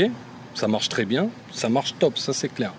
ça 0.55 0.69
marche 0.69 0.89
très 0.89 1.05
bien, 1.05 1.29
ça 1.53 1.69
marche 1.69 1.95
top, 1.99 2.19
ça 2.19 2.33
c'est 2.33 2.49
clair. 2.49 2.73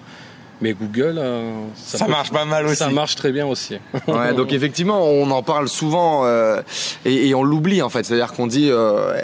Mais 0.62 0.74
Google, 0.74 1.16
euh, 1.18 1.66
ça, 1.76 2.08
marche 2.08 2.32
pas 2.32 2.46
mal 2.46 2.68
aussi. 2.68 2.76
Ça 2.76 2.90
marche 2.90 3.16
très 3.16 3.32
bien 3.32 3.48
aussi. 3.48 3.78
ouais, 4.08 4.34
donc 4.34 4.54
effectivement, 4.54 5.04
on 5.04 5.30
en 5.32 5.42
parle 5.42 5.68
souvent 5.68 6.22
euh, 6.26 6.62
et, 7.04 7.34
on 7.34 7.44
l'oublie 7.44 7.82
en 7.82 7.90
fait. 7.90 8.04
C'est-à-dire 8.04 8.34
qu'on 8.34 8.46
dit 8.46 8.70
euh, 8.70 9.20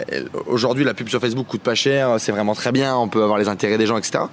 aujourd'hui 0.46 0.84
la 0.84 0.94
pub 0.94 1.08
sur 1.08 1.20
Facebook 1.20 1.46
coûte 1.46 1.62
pas 1.62 1.76
cher, 1.76 2.16
c'est 2.18 2.32
vraiment 2.32 2.54
très 2.54 2.72
bien, 2.72 2.96
on 2.96 3.08
peut 3.08 3.22
avoir 3.22 3.38
les 3.38 3.48
intérêts 3.48 3.78
des 3.78 3.86
gens, 3.86 3.96
etc. 3.96 4.24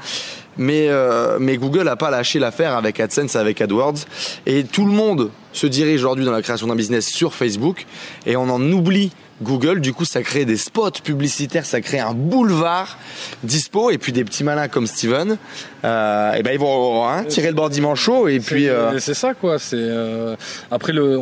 Mais, 0.58 0.90
mais 1.38 1.58
Google 1.58 1.84
n'a 1.84 1.98
pas 1.98 2.10
lâché 2.10 2.40
l'affaire 2.40 2.78
avec 2.78 3.02
AdSense, 3.02 3.36
avec 3.36 3.60
AdWords. 3.60 4.06
Et 4.46 4.64
tout 4.64 4.86
le 4.86 4.94
monde 4.94 5.30
se 5.52 5.68
dirige 5.68 6.00
aujourd'hui 6.00 6.24
dans 6.24 6.32
la 6.32 6.42
création 6.42 6.68
d'un 6.68 6.76
business 6.76 7.08
sur 7.08 7.34
Facebook 7.34 7.86
et 8.26 8.38
on 8.38 8.50
en 8.50 8.62
oublie 8.72 9.12
Google, 9.42 9.82
du 9.82 9.94
coup, 9.94 10.06
ça 10.06 10.22
crée 10.24 10.46
des 10.46 10.56
spots 10.56 11.02
publicitaires, 11.04 11.66
ça 11.66 11.82
crée 11.82 12.00
un 12.00 12.14
boulevard 12.14 12.98
dispo, 13.44 13.92
et 13.92 13.98
puis 13.98 14.14
des 14.14 14.24
petits 14.24 14.44
malins 14.44 14.70
comme 14.70 14.88
Steven, 14.88 15.38
euh, 15.84 16.34
et 16.34 16.44
ben 16.44 16.52
ils 16.52 16.60
vont 16.60 17.08
hein, 17.08 17.26
tirer 17.26 17.50
le 17.50 17.54
bord 17.54 17.70
chaud 17.96 18.28
et 18.28 18.40
puis. 18.40 18.70
Euh, 18.70 18.98
c'est 19.00 19.14
ça 19.14 19.34
quoi. 19.34 19.60
C'est 19.60 19.76
euh, 19.78 20.36
après 20.72 20.94
le, 20.94 21.20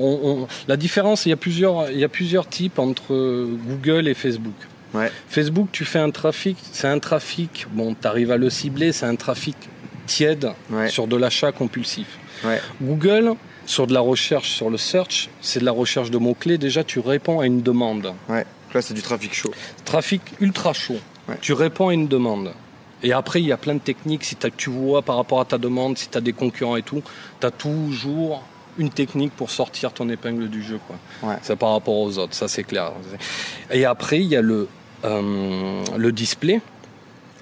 la 0.67 0.77
différence, 0.77 1.25
il 1.25 1.29
y 1.29 1.33
a 1.33 1.37
plusieurs, 1.37 1.89
il 1.89 1.97
y 1.97 2.03
a 2.03 2.09
plusieurs 2.09 2.47
types 2.47 2.77
entre 2.77 3.13
Google 3.67 4.07
et 4.07 4.13
Facebook. 4.13 4.53
Ouais. 4.93 5.11
Facebook, 5.27 5.69
tu 5.71 5.85
fais 5.85 5.99
un 5.99 6.11
trafic, 6.11 6.57
c'est 6.71 6.87
un 6.87 6.99
trafic, 6.99 7.65
bon, 7.71 7.95
tu 7.99 8.07
arrives 8.07 8.31
à 8.31 8.37
le 8.37 8.51
cibler, 8.51 8.91
c'est 8.91 9.07
un 9.07 9.15
trafic 9.15 9.57
tiède 10.05 10.51
sur 10.87 11.07
de 11.07 11.15
l'achat 11.15 11.51
compulsif. 11.51 12.07
Ouais. 12.43 12.61
Google, 12.81 13.33
sur 13.65 13.87
de 13.87 13.93
la 13.93 13.99
recherche, 13.99 14.49
sur 14.49 14.69
le 14.69 14.77
search, 14.77 15.29
c'est 15.41 15.59
de 15.59 15.65
la 15.65 15.71
recherche 15.71 16.11
de 16.11 16.17
mots-clés. 16.17 16.57
Déjà, 16.57 16.83
tu 16.83 16.99
réponds 16.99 17.39
à 17.39 17.45
une 17.45 17.61
demande. 17.61 18.13
Ouais, 18.29 18.45
là, 18.73 18.81
c'est 18.81 18.93
du 18.93 19.01
trafic 19.01 19.33
chaud. 19.33 19.51
Trafic 19.85 20.21
ultra 20.39 20.73
chaud. 20.73 20.99
Tu 21.41 21.53
réponds 21.53 21.89
à 21.89 21.93
une 21.93 22.07
demande. 22.07 22.53
Et 23.01 23.11
après, 23.11 23.41
il 23.41 23.47
y 23.47 23.51
a 23.51 23.57
plein 23.57 23.75
de 23.75 23.79
techniques. 23.79 24.23
Si 24.23 24.37
tu 24.57 24.69
vois 24.69 25.01
par 25.01 25.17
rapport 25.17 25.39
à 25.39 25.45
ta 25.45 25.57
demande, 25.57 25.97
si 25.97 26.09
tu 26.09 26.17
as 26.17 26.21
des 26.21 26.33
concurrents 26.33 26.75
et 26.75 26.81
tout, 26.81 27.01
tu 27.39 27.47
as 27.47 27.51
toujours 27.51 28.43
une 28.77 28.89
technique 28.89 29.33
pour 29.33 29.51
sortir 29.51 29.93
ton 29.93 30.09
épingle 30.09 30.49
du 30.49 30.63
jeu. 30.63 30.79
Quoi. 30.87 31.37
C'est 31.41 31.55
par 31.55 31.73
rapport 31.73 31.95
aux 31.95 32.17
autres, 32.17 32.33
ça 32.33 32.47
c'est 32.47 32.63
clair. 32.63 32.91
Et 33.71 33.85
après, 33.85 34.19
il 34.19 34.27
y 34.27 34.35
a 34.35 34.41
le, 34.41 34.67
euh, 35.05 35.83
le 35.95 36.11
display 36.11 36.61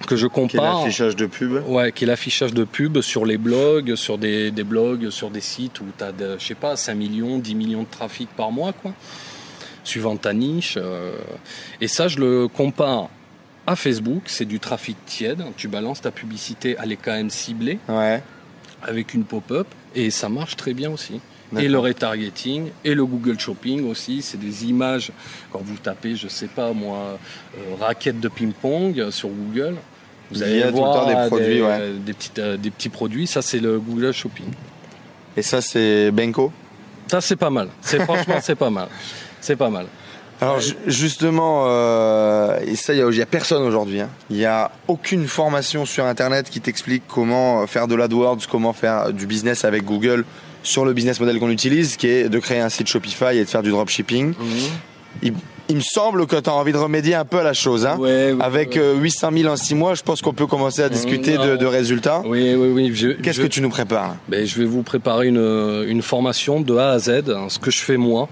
que 0.05 0.15
je 0.15 0.27
compare. 0.27 0.49
Qui 0.49 0.57
est 0.57 0.83
l'affichage 0.83 1.15
de 1.15 1.25
pub. 1.25 1.63
Ouais, 1.67 1.91
qui 1.91 2.03
est 2.03 2.07
l'affichage 2.07 2.53
de 2.53 2.63
pub 2.63 3.01
sur 3.01 3.25
les 3.25 3.37
blogs, 3.37 3.95
sur 3.95 4.17
des, 4.17 4.51
des 4.51 4.63
blogs, 4.63 5.09
sur 5.09 5.29
des 5.29 5.41
sites 5.41 5.79
où 5.81 5.85
tu 5.97 6.03
as, 6.03 6.11
je 6.37 6.45
sais 6.45 6.55
pas, 6.55 6.75
5 6.75 6.95
millions, 6.95 7.37
10 7.37 7.55
millions 7.55 7.83
de 7.83 7.89
trafic 7.89 8.29
par 8.29 8.51
mois, 8.51 8.73
quoi. 8.73 8.93
Suivant 9.83 10.15
ta 10.15 10.33
niche. 10.33 10.77
Euh. 10.77 11.17
et 11.79 11.87
ça, 11.87 12.07
je 12.07 12.19
le 12.19 12.47
compare 12.47 13.09
à 13.65 13.75
Facebook, 13.75 14.23
c'est 14.25 14.45
du 14.45 14.59
trafic 14.59 14.97
tiède. 15.05 15.43
Tu 15.57 15.67
balances 15.67 16.01
ta 16.01 16.11
publicité, 16.11 16.75
elle 16.81 16.91
est 16.91 16.97
quand 16.97 17.13
même 17.13 17.29
ciblée. 17.29 17.79
Ouais. 17.87 18.21
Avec 18.83 19.13
une 19.13 19.23
pop-up. 19.23 19.67
Et 19.95 20.09
ça 20.09 20.29
marche 20.29 20.55
très 20.55 20.73
bien 20.73 20.91
aussi. 20.91 21.19
Et 21.57 21.67
le 21.67 21.79
retargeting, 21.79 22.69
et 22.85 22.95
le 22.95 23.05
Google 23.05 23.37
Shopping 23.37 23.89
aussi. 23.89 24.21
C'est 24.21 24.39
des 24.39 24.65
images, 24.65 25.11
quand 25.51 25.61
vous 25.61 25.75
tapez, 25.75 26.15
je 26.15 26.27
sais 26.29 26.47
pas 26.47 26.71
moi, 26.71 27.19
euh, 27.57 27.75
raquette 27.79 28.19
de 28.19 28.29
ping-pong 28.29 29.09
sur 29.09 29.29
Google, 29.29 29.75
vous 30.31 30.43
allez 30.43 30.63
voir 30.71 31.07
des, 31.07 31.27
produits, 31.27 31.61
des, 32.05 32.15
euh, 32.39 32.57
des 32.57 32.71
petits 32.71 32.89
produits. 32.89 33.27
Ça, 33.27 33.41
c'est 33.41 33.59
le 33.59 33.79
Google 33.79 34.13
Shopping. 34.13 34.45
Et 35.37 35.41
ça, 35.41 35.61
c'est 35.61 36.11
Benko? 36.11 36.51
Ça, 37.07 37.21
c'est 37.21 37.35
pas 37.35 37.49
mal. 37.49 37.69
C'est 37.81 37.99
franchement, 38.03 38.35
c'est 38.41 38.55
pas 38.55 38.69
mal. 38.69 38.87
C'est 39.39 39.55
pas 39.55 39.69
mal. 39.69 39.87
Alors 40.39 40.59
justement, 40.87 41.65
euh, 41.67 42.59
et 42.65 42.75
ça, 42.75 42.95
il 42.95 43.05
n'y 43.05 43.21
a, 43.21 43.25
personne 43.27 43.61
aujourd'hui. 43.61 44.01
Hein. 44.01 44.09
Il 44.31 44.37
n'y 44.37 44.45
a 44.45 44.71
aucune 44.87 45.27
formation 45.27 45.85
sur 45.85 46.05
Internet 46.05 46.49
qui 46.49 46.59
t'explique 46.61 47.03
comment 47.07 47.67
faire 47.67 47.87
de 47.87 47.93
l'AdWords, 47.93 48.39
comment 48.49 48.73
faire 48.73 49.13
du 49.13 49.27
business 49.27 49.65
avec 49.65 49.83
Google 49.83 50.25
sur 50.63 50.83
le 50.83 50.93
business 50.93 51.19
model 51.19 51.39
qu'on 51.39 51.51
utilise, 51.51 51.95
qui 51.95 52.07
est 52.07 52.27
de 52.27 52.39
créer 52.39 52.59
un 52.59 52.69
site 52.69 52.87
Shopify 52.87 53.37
et 53.37 53.43
de 53.43 53.49
faire 53.49 53.61
du 53.61 53.69
dropshipping. 53.69 54.29
Mhm 54.29 54.71
il 55.21 55.33
me 55.75 55.81
semble 55.81 56.27
que 56.27 56.35
tu 56.35 56.49
as 56.49 56.53
envie 56.53 56.71
de 56.71 56.77
remédier 56.77 57.15
un 57.15 57.25
peu 57.25 57.39
à 57.39 57.43
la 57.43 57.53
chose. 57.53 57.85
Hein. 57.85 57.99
Avec 58.39 58.75
800 58.75 59.29
000 59.33 59.47
euh, 59.47 59.53
en 59.53 59.55
6 59.55 59.75
mois, 59.75 59.95
je 59.95 60.03
pense 60.03 60.21
qu'on 60.21 60.33
peut 60.33 60.47
commencer 60.47 60.81
à 60.81 60.89
discuter 60.89 61.37
de, 61.37 61.65
résultats. 61.65 62.21
Oui, 62.25 62.55
oui, 62.55 62.91
oui. 62.91 63.15
Qu'est-ce 63.23 63.41
que 63.41 63.47
tu 63.47 63.61
nous 63.61 63.69
prépares? 63.69 64.15
Ben, 64.27 64.45
Je 64.45 64.59
vais 64.59 64.65
vous 64.65 64.83
préparer 64.83 65.27
une, 65.27 65.85
une 65.87 66.01
formation 66.01 66.61
de 66.61 66.75
A 66.75 66.91
à 66.91 66.99
Z, 66.99 67.09
hein, 67.29 67.47
ce 67.49 67.59
que 67.59 67.71
je 67.71 67.79
fais 67.79 67.97
moi. 67.97 68.27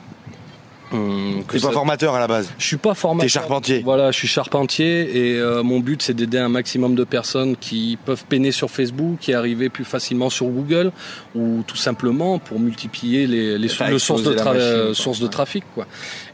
Hum, 0.91 1.43
tu 1.51 1.60
pas 1.60 1.72
formateur 1.72 2.15
à 2.15 2.19
la 2.19 2.27
base? 2.27 2.51
Je 2.58 2.65
suis 2.65 2.77
pas 2.77 2.96
formateur. 2.96 3.25
T'es 3.25 3.29
charpentier 3.29 3.81
Voilà, 3.84 4.12
je 4.12 4.17
suis 4.17 4.27
charpentier 4.27 5.17
et 5.17 5.38
euh, 5.38 5.62
mon 5.62 5.79
but 5.79 6.01
c'est 6.01 6.15
d'aider 6.15 6.39
un 6.39 6.50
maximum 6.50 6.96
de 6.96 7.03
personnes 7.03 7.55
qui 7.55 7.98
peuvent 8.05 8.24
peiner 8.27 8.51
sur 8.51 8.72
Facebook, 8.72 9.19
qui 9.19 9.34
arriver 9.34 9.69
plus 9.69 9.86
facilement 9.86 10.31
sur 10.31 10.48
Google 10.48 10.91
ou 11.36 11.63
tout 11.67 11.77
simplement 11.77 12.39
pour 12.39 12.60
multiplier 12.60 13.27
les, 13.27 13.60
les, 13.60 13.67
sources, 13.67 14.24
de, 14.24 14.34
de 14.34 15.27
trafic. 15.27 15.63
Quoi. 15.75 15.86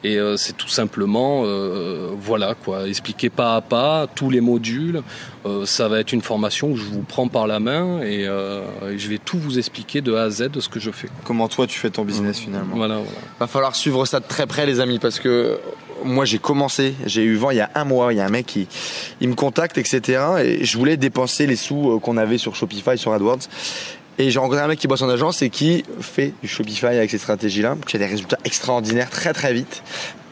Et 0.06 0.18
euh, 0.18 0.38
c'est 0.38 0.56
tout 0.56 0.70
simplement, 0.70 1.42
euh, 1.46 2.10
voilà 2.20 2.54
quoi, 2.54 2.88
expliquer 2.88 3.32
pas 3.32 3.56
à 3.56 3.62
pas 3.62 4.06
tous 4.14 4.30
les 4.30 4.42
modules. 4.42 5.02
ça 5.66 5.88
va 5.88 6.00
être 6.00 6.12
une 6.12 6.22
formation 6.22 6.72
où 6.72 6.76
je 6.76 6.84
vous 6.84 7.02
prends 7.02 7.28
par 7.28 7.48
la 7.48 7.60
main 7.60 8.02
et, 8.02 8.22
et, 8.22 8.98
je 8.98 9.10
vais 9.10 9.20
tout 9.20 9.38
vous 9.38 9.58
expliquer 9.58 10.02
de 10.02 10.14
A 10.14 10.24
à 10.24 10.30
Z 10.30 10.50
de 10.52 10.60
ce 10.60 10.70
que 10.70 10.80
je 10.80 10.92
fais. 10.92 11.10
Comment 11.24 11.48
toi 11.48 11.68
tu 11.68 11.80
fais 11.80 11.90
ton 11.90 12.04
business 12.04 12.40
finalement 12.40 12.76
Voilà, 12.76 12.96
voilà. 12.96 13.20
Va 13.40 13.48
falloir 13.48 13.76
suivre 13.76 14.06
ça 14.06 14.20
de 14.20 14.26
très 14.28 14.48
près 14.48 14.66
les 14.66 14.80
amis 14.80 15.00
parce 15.00 15.20
que 15.20 15.60
moi 16.04 16.26
j'ai 16.26 16.40
commencé, 16.40 16.94
j'ai 17.06 17.24
eu 17.24 17.36
vent 17.36 17.52
il 17.52 17.58
y 17.58 17.62
a 17.62 17.72
un 17.76 17.86
mois, 17.86 18.14
il 18.14 18.18
y 18.18 18.20
a 18.20 18.26
un 18.26 18.30
mec 18.30 18.46
qui 18.46 18.68
il 19.22 19.30
me 19.30 19.36
contacte 19.36 19.78
etc 19.78 20.20
et 20.44 20.66
je 20.66 20.78
voulais 20.78 20.98
dépenser 20.98 21.48
les 21.48 21.56
sous 21.56 21.92
euh, 21.92 22.00
qu'on 22.00 22.18
avait 22.18 22.38
sur 22.38 22.56
Shopify, 22.56 22.98
sur 22.98 23.14
AdWords 23.14 23.48
et 24.18 24.32
j'ai 24.32 24.40
rencontré 24.40 24.62
un 24.62 24.68
mec 24.68 24.80
qui 24.80 24.88
bosse 24.88 25.02
en 25.02 25.10
agence 25.10 25.42
et 25.42 25.50
qui 25.50 25.84
fait 26.00 26.34
du 26.42 26.48
Shopify 26.48 26.88
avec 26.88 27.12
ces 27.12 27.18
stratégies-là, 27.18 27.76
qui 27.86 27.96
a 27.96 28.00
des 28.00 28.06
résultats 28.06 28.38
extraordinaires 28.46 29.10
très 29.10 29.34
très 29.34 29.54
vite 29.54 29.84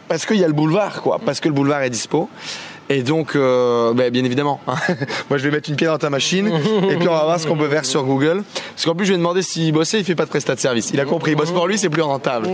parce 0.07 0.25
qu'il 0.25 0.37
y 0.37 0.43
a 0.43 0.47
le 0.47 0.53
boulevard 0.53 1.01
quoi, 1.01 1.19
parce 1.25 1.39
que 1.39 1.47
le 1.47 1.53
boulevard 1.53 1.81
est 1.81 1.89
dispo. 1.89 2.29
Et 2.93 3.01
donc, 3.01 3.35
euh, 3.35 3.91
bah, 3.93 4.11
bien 4.11 4.23
évidemment, 4.23 4.61
hein. 4.67 4.75
moi 5.29 5.39
je 5.39 5.43
vais 5.43 5.49
mettre 5.49 5.67
une 5.67 5.75
pied 5.75 5.87
dans 5.87 5.97
ta 5.97 6.11
machine 6.11 6.47
et 6.47 6.95
puis 6.95 7.07
on 7.07 7.13
va 7.13 7.23
voir 7.23 7.39
ce 7.39 7.47
qu'on 7.47 7.57
peut 7.57 7.67
faire 7.67 7.85
sur 7.85 8.03
Google. 8.03 8.43
Parce 8.75 8.85
qu'en 8.85 8.93
plus, 8.93 9.07
je 9.07 9.13
vais 9.13 9.17
demander 9.17 9.41
s'il 9.41 9.73
bossait, 9.73 9.99
il 9.99 10.05
fait 10.05 10.13
pas 10.13 10.25
de 10.25 10.29
prestat 10.29 10.53
de 10.53 10.59
service. 10.59 10.91
Il 10.93 10.99
a 10.99 11.05
compris, 11.05 11.31
il 11.31 11.35
bosse 11.35 11.51
pour 11.51 11.67
lui, 11.67 11.79
c'est 11.79 11.89
plus 11.89 12.03
rentable. 12.03 12.47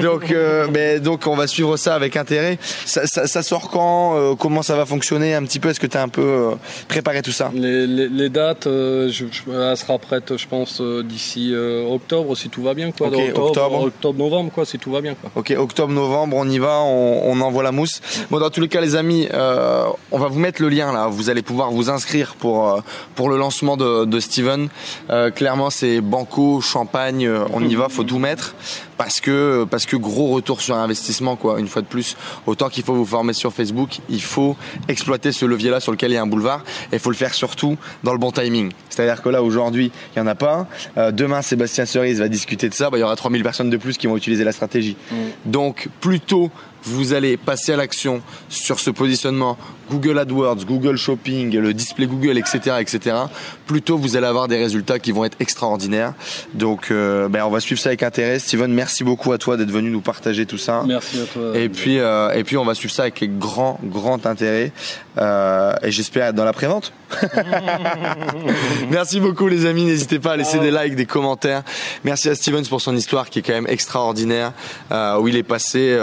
Donc, 0.00 0.30
euh, 0.30 0.66
mais, 0.72 0.98
donc 0.98 1.26
on 1.26 1.36
va 1.36 1.46
suivre 1.46 1.76
ça 1.76 1.94
avec 1.94 2.16
intérêt. 2.16 2.58
Ça, 2.86 3.06
ça, 3.06 3.26
ça 3.26 3.42
sort 3.42 3.68
quand 3.70 4.16
euh, 4.16 4.34
Comment 4.34 4.62
ça 4.62 4.76
va 4.76 4.86
fonctionner 4.86 5.34
un 5.34 5.42
petit 5.42 5.60
peu? 5.60 5.68
Est-ce 5.68 5.80
que 5.80 5.86
tu 5.86 5.96
as 5.98 6.02
un 6.02 6.08
peu 6.08 6.22
euh, 6.22 6.50
préparé 6.88 7.20
tout 7.20 7.30
ça? 7.30 7.50
Les, 7.54 7.86
les, 7.86 8.08
les, 8.08 8.28
dates, 8.30 8.64
je, 8.64 9.10
je, 9.10 9.52
elle 9.52 9.76
sera 9.76 9.98
prête, 9.98 10.38
je 10.38 10.46
pense, 10.46 10.80
d'ici 10.80 11.54
octobre, 11.54 12.34
si 12.34 12.48
tout 12.48 12.62
va 12.62 12.72
bien. 12.72 12.92
Quoi. 12.92 13.08
octobre, 13.08 13.84
octobre, 13.84 14.18
novembre, 14.18 14.50
quoi, 14.52 14.64
si 14.64 14.78
tout 14.78 14.90
va 14.90 15.02
bien. 15.02 15.14
Quoi. 15.14 15.30
Ok, 15.34 15.52
octobre, 15.56 15.92
novembre, 15.92 16.36
on 16.38 16.48
y 16.48 16.58
va, 16.58 16.80
on, 16.80 17.30
on 17.30 17.40
envoie 17.42 17.62
la 17.62 17.72
mousse. 17.72 18.00
Bon, 18.30 18.38
dans 18.38 18.50
tous 18.50 18.60
les 18.60 18.68
cas, 18.68 18.80
les 18.80 18.96
amis, 18.96 19.28
euh, 19.32 19.81
on 20.10 20.18
va 20.18 20.28
vous 20.28 20.38
mettre 20.38 20.62
le 20.62 20.68
lien 20.68 20.92
là. 20.92 21.08
Vous 21.08 21.30
allez 21.30 21.42
pouvoir 21.42 21.70
vous 21.70 21.90
inscrire 21.90 22.34
pour 22.34 22.70
euh, 22.70 22.80
pour 23.14 23.28
le 23.28 23.36
lancement 23.36 23.76
de, 23.76 24.04
de 24.04 24.20
Steven. 24.20 24.68
Euh, 25.10 25.30
clairement, 25.30 25.70
c'est 25.70 26.00
banco, 26.00 26.60
champagne, 26.60 27.28
on 27.52 27.62
y 27.62 27.74
va, 27.74 27.88
faut 27.88 28.04
tout 28.04 28.18
mettre 28.18 28.54
parce 29.02 29.20
que 29.20 29.66
parce 29.68 29.84
que 29.84 29.96
gros 29.96 30.28
retour 30.28 30.60
sur 30.60 30.76
investissement 30.76 31.34
quoi. 31.34 31.58
Une 31.58 31.66
fois 31.66 31.82
de 31.82 31.88
plus, 31.88 32.16
autant 32.46 32.68
qu'il 32.68 32.84
faut 32.84 32.94
vous 32.94 33.04
former 33.04 33.32
sur 33.32 33.52
Facebook, 33.52 33.98
il 34.08 34.22
faut 34.22 34.56
exploiter 34.86 35.32
ce 35.32 35.44
levier 35.44 35.70
là 35.70 35.80
sur 35.80 35.90
lequel 35.90 36.12
il 36.12 36.14
y 36.14 36.18
a 36.18 36.22
un 36.22 36.26
boulevard 36.28 36.62
et 36.92 36.96
il 36.96 36.98
faut 37.00 37.10
le 37.10 37.16
faire 37.16 37.34
surtout 37.34 37.76
dans 38.04 38.12
le 38.12 38.18
bon 38.18 38.30
timing. 38.30 38.70
C'est-à-dire 38.90 39.20
que 39.20 39.28
là 39.28 39.42
aujourd'hui, 39.42 39.90
il 40.14 40.18
y 40.20 40.22
en 40.22 40.26
a 40.28 40.36
pas. 40.36 40.68
demain, 41.10 41.42
Sébastien 41.42 41.84
Cerise 41.84 42.20
va 42.20 42.28
discuter 42.28 42.68
de 42.68 42.74
ça. 42.74 42.90
Bah, 42.90 42.98
il 42.98 43.00
y 43.00 43.04
aura 43.04 43.16
3000 43.16 43.42
personnes 43.42 43.70
de 43.70 43.76
plus 43.76 43.98
qui 43.98 44.06
vont 44.06 44.16
utiliser 44.16 44.44
la 44.44 44.52
stratégie. 44.52 44.96
Mm. 45.10 45.16
Donc 45.46 45.88
plutôt 46.00 46.52
vous 46.84 47.12
allez 47.12 47.36
passer 47.36 47.72
à 47.72 47.76
l'action 47.76 48.22
sur 48.48 48.80
ce 48.80 48.90
positionnement 48.90 49.56
Google 49.90 50.18
AdWords, 50.18 50.64
Google 50.64 50.96
Shopping, 50.96 51.56
le 51.56 51.74
display 51.74 52.06
Google, 52.06 52.38
etc., 52.38 52.76
etc., 52.80 53.16
plutôt 53.66 53.98
vous 53.98 54.16
allez 54.16 54.26
avoir 54.26 54.48
des 54.48 54.56
résultats 54.56 54.98
qui 54.98 55.12
vont 55.12 55.24
être 55.24 55.36
extraordinaires. 55.40 56.14
Donc, 56.54 56.90
euh, 56.90 57.28
ben, 57.28 57.44
on 57.44 57.50
va 57.50 57.60
suivre 57.60 57.80
ça 57.80 57.90
avec 57.90 58.02
intérêt. 58.02 58.38
Steven, 58.38 58.72
merci 58.72 58.91
beaucoup 59.00 59.32
à 59.32 59.38
toi 59.38 59.56
d'être 59.56 59.70
venu 59.70 59.90
nous 59.90 60.00
partager 60.00 60.46
tout 60.46 60.58
ça. 60.58 60.82
Merci 60.86 61.20
à 61.20 61.24
toi. 61.24 61.52
Et 61.54 61.68
puis, 61.68 61.98
euh, 61.98 62.30
et 62.32 62.44
puis, 62.44 62.56
on 62.56 62.64
va 62.64 62.74
suivre 62.74 62.92
ça 62.92 63.02
avec 63.02 63.38
grand, 63.38 63.78
grand 63.82 64.26
intérêt. 64.26 64.72
Euh, 65.18 65.72
et 65.82 65.90
j'espère 65.90 66.26
être 66.26 66.34
dans 66.34 66.44
la 66.44 66.52
prévente. 66.52 66.92
merci 68.90 69.20
beaucoup, 69.20 69.48
les 69.48 69.66
amis. 69.66 69.84
N'hésitez 69.84 70.18
pas 70.18 70.32
à 70.32 70.36
laisser 70.36 70.58
des 70.58 70.70
likes, 70.70 70.94
des 70.94 71.06
commentaires. 71.06 71.62
Merci 72.04 72.28
à 72.28 72.34
Steven 72.34 72.66
pour 72.66 72.80
son 72.80 72.96
histoire 72.96 73.28
qui 73.30 73.40
est 73.40 73.42
quand 73.42 73.52
même 73.52 73.66
extraordinaire, 73.68 74.52
où 75.20 75.28
il 75.28 75.36
est 75.36 75.42
passé 75.42 75.98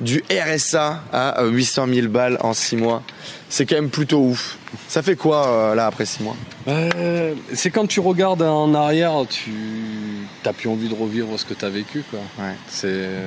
du 0.00 0.22
RSA 0.30 1.02
à 1.12 1.44
800 1.44 1.86
000 1.92 2.08
balles 2.08 2.38
en 2.40 2.52
6 2.52 2.76
mois 2.76 3.02
c'est 3.50 3.66
quand 3.66 3.74
même 3.74 3.90
plutôt 3.90 4.20
ouf. 4.20 4.56
Ça 4.88 5.02
fait 5.02 5.16
quoi 5.16 5.48
euh, 5.48 5.74
là 5.74 5.86
après 5.86 6.04
6 6.04 6.22
mois 6.22 6.36
euh, 6.68 7.34
C'est 7.52 7.70
quand 7.70 7.86
tu 7.86 8.00
regardes 8.00 8.42
en 8.42 8.72
arrière, 8.74 9.12
tu 9.28 9.52
n'as 10.44 10.52
plus 10.52 10.68
envie 10.68 10.88
de 10.88 10.94
revivre 10.94 11.38
ce 11.38 11.44
que 11.44 11.54
tu 11.54 11.64
as 11.64 11.70
vécu. 11.70 12.04
Quoi. 12.10 12.20
Ouais. 12.38 12.54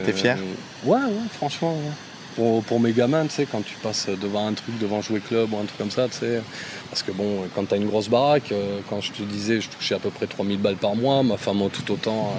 T'es 0.05 0.13
fier? 0.13 0.37
Ouais, 0.85 0.97
ouais, 0.97 1.27
franchement. 1.35 1.77
Pour, 2.35 2.63
pour, 2.63 2.79
mes 2.79 2.93
gamins, 2.93 3.25
tu 3.25 3.31
sais, 3.31 3.45
quand 3.45 3.63
tu 3.63 3.75
passes 3.75 4.07
devant 4.09 4.47
un 4.47 4.53
truc, 4.53 4.79
devant 4.79 5.01
jouer 5.01 5.19
club 5.19 5.53
ou 5.53 5.57
un 5.57 5.65
truc 5.65 5.77
comme 5.77 5.91
ça, 5.91 6.07
tu 6.07 6.17
sais, 6.17 6.41
parce 6.89 7.03
que 7.03 7.11
bon, 7.11 7.47
quand 7.53 7.65
tu 7.65 7.75
as 7.75 7.77
une 7.77 7.87
grosse 7.87 8.09
baraque, 8.09 8.51
euh, 8.51 8.79
quand 8.89 9.01
je 9.01 9.11
te 9.11 9.21
disais, 9.21 9.61
je 9.61 9.69
touchais 9.69 9.93
à 9.93 9.99
peu 9.99 10.09
près 10.09 10.25
3000 10.25 10.57
balles 10.57 10.77
par 10.77 10.95
mois, 10.95 11.21
ma 11.21 11.37
femme 11.37 11.61
tout 11.71 11.91
autant. 11.91 12.33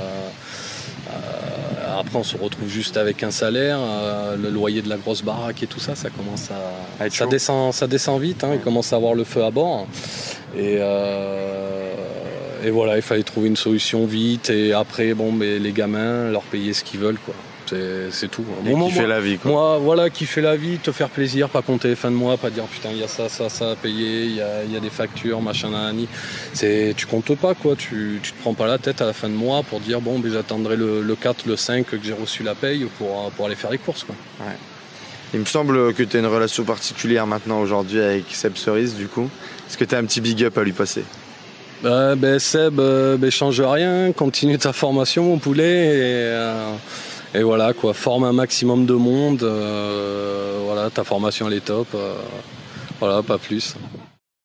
Euh, 1.95 2.01
après, 2.01 2.17
on 2.17 2.25
se 2.25 2.37
retrouve 2.37 2.69
juste 2.69 2.97
avec 2.97 3.23
un 3.23 3.31
salaire, 3.31 3.79
euh, 3.81 4.37
le 4.37 4.51
loyer 4.51 4.83
de 4.83 4.89
la 4.89 4.97
grosse 4.97 5.23
baraque 5.23 5.63
et 5.63 5.67
tout 5.67 5.81
ça, 5.81 5.95
ça 5.95 6.11
commence 6.11 6.51
à, 6.51 7.11
ça 7.11 7.27
descend, 7.27 7.73
ça 7.73 7.87
descend 7.87 8.21
vite. 8.21 8.45
Hein, 8.45 8.53
il 8.55 8.61
commence 8.61 8.93
à 8.93 8.97
avoir 8.97 9.15
le 9.15 9.25
feu 9.25 9.45
à 9.45 9.51
bord. 9.51 9.87
Et, 10.57 10.77
euh, 10.79 11.95
et 12.65 12.71
voilà, 12.71 12.97
il 12.97 13.03
fallait 13.03 13.23
trouver 13.23 13.49
une 13.49 13.57
solution 13.57 14.07
vite. 14.07 14.51
Et 14.51 14.73
après, 14.73 15.15
bon, 15.15 15.33
mais 15.33 15.59
les 15.59 15.73
gamins, 15.73 16.31
leur 16.31 16.43
payer 16.43 16.73
ce 16.73 16.85
qu'ils 16.85 17.01
veulent, 17.01 17.19
quoi. 17.19 17.35
C'est 17.67 18.29
tout. 18.31 18.45
qui 18.65 18.91
fait 18.91 19.07
la 19.07 19.21
vie, 19.21 19.39
quoi. 19.39 19.51
Moi, 19.51 19.79
voilà, 19.79 20.11
qui 20.11 20.27
fait 20.27 20.41
la 20.41 20.57
vie, 20.57 20.79
te 20.79 20.93
faire 20.93 21.09
plaisir, 21.09 21.49
pas 21.49 21.63
compter 21.63 21.89
les 21.89 21.97
fins 21.97 22.11
de 22.11 22.17
mois, 22.17 22.37
pas 22.37 22.51
dire 22.51 22.65
putain, 22.65 22.91
il 22.91 22.99
y 22.99 23.03
a 23.03 23.09
ça, 23.09 23.29
ça, 23.29 23.49
ça 23.49 23.71
à 23.71 23.77
payer, 23.77 24.25
il 24.25 24.37
y 24.37 24.41
a, 24.41 24.65
y 24.65 24.77
a, 24.77 24.81
des 24.81 24.91
factures, 24.91 25.41
machin, 25.41 25.71
nani. 25.71 26.09
C'est, 26.53 26.95
tu 26.97 27.07
comptes 27.07 27.35
pas, 27.37 27.55
quoi. 27.55 27.77
Tu, 27.77 28.21
tu 28.23 28.33
te 28.33 28.41
prends 28.41 28.55
pas 28.55 28.67
la 28.67 28.79
tête 28.79 29.01
à 29.01 29.07
la 29.07 29.13
fin 29.13 29.29
de 29.29 29.35
mois 29.35 29.63
pour 29.63 29.81
dire 29.81 30.01
bon, 30.01 30.19
ben, 30.19 30.33
j'attendrai 30.33 30.77
le, 30.77 31.03
le, 31.03 31.15
4, 31.17 31.47
le 31.47 31.57
5 31.57 31.87
que 31.87 31.97
j'ai 32.03 32.13
reçu 32.13 32.43
la 32.43 32.55
paye 32.55 32.87
pour, 32.99 33.31
pour 33.33 33.47
aller 33.47 33.57
faire 33.57 33.71
les 33.71 33.79
courses, 33.79 34.05
quoi. 34.05 34.15
Ouais. 34.41 34.55
Il 35.35 35.41
me 35.41 35.47
semble 35.47 35.93
que 35.95 36.05
tu 36.05 36.17
as 36.17 36.21
une 36.21 36.27
relation 36.27 36.63
particulière 36.63 37.27
maintenant 37.27 37.61
aujourd'hui 37.61 38.01
avec 38.01 38.27
Seb 38.31 38.57
Cerise, 38.57 38.95
du 38.95 39.09
coup. 39.09 39.29
Est-ce 39.69 39.77
que 39.77 39.85
tu 39.85 39.95
as 39.95 39.99
un 39.99 40.05
petit 40.05 40.21
big 40.21 40.45
up 40.45 40.57
à 40.57 40.63
lui 40.63 40.73
passer? 40.73 41.03
Bah, 41.83 42.15
ben 42.15 42.39
Seb, 42.39 42.79
euh, 42.79 43.17
ben, 43.17 43.31
change 43.31 43.61
rien, 43.61 44.13
continue 44.13 44.59
ta 44.59 44.73
formation, 44.73 45.25
mon 45.25 45.39
poulet. 45.39 45.87
Et, 45.87 46.01
euh, 46.03 46.73
et 47.35 47.43
voilà 47.43 47.73
quoi, 47.73 47.95
forme 47.95 48.25
un 48.25 48.33
maximum 48.33 48.87
de 48.87 48.95
monde. 48.95 49.43
Euh, 49.43 50.61
voilà, 50.65 50.89
ta 50.91 51.05
formation 51.05 51.49
elle 51.49 51.55
est 51.55 51.65
top. 51.65 51.89
Euh, 51.95 52.15
voilà, 53.01 53.23
pas 53.23 53.39
plus. 53.39 53.75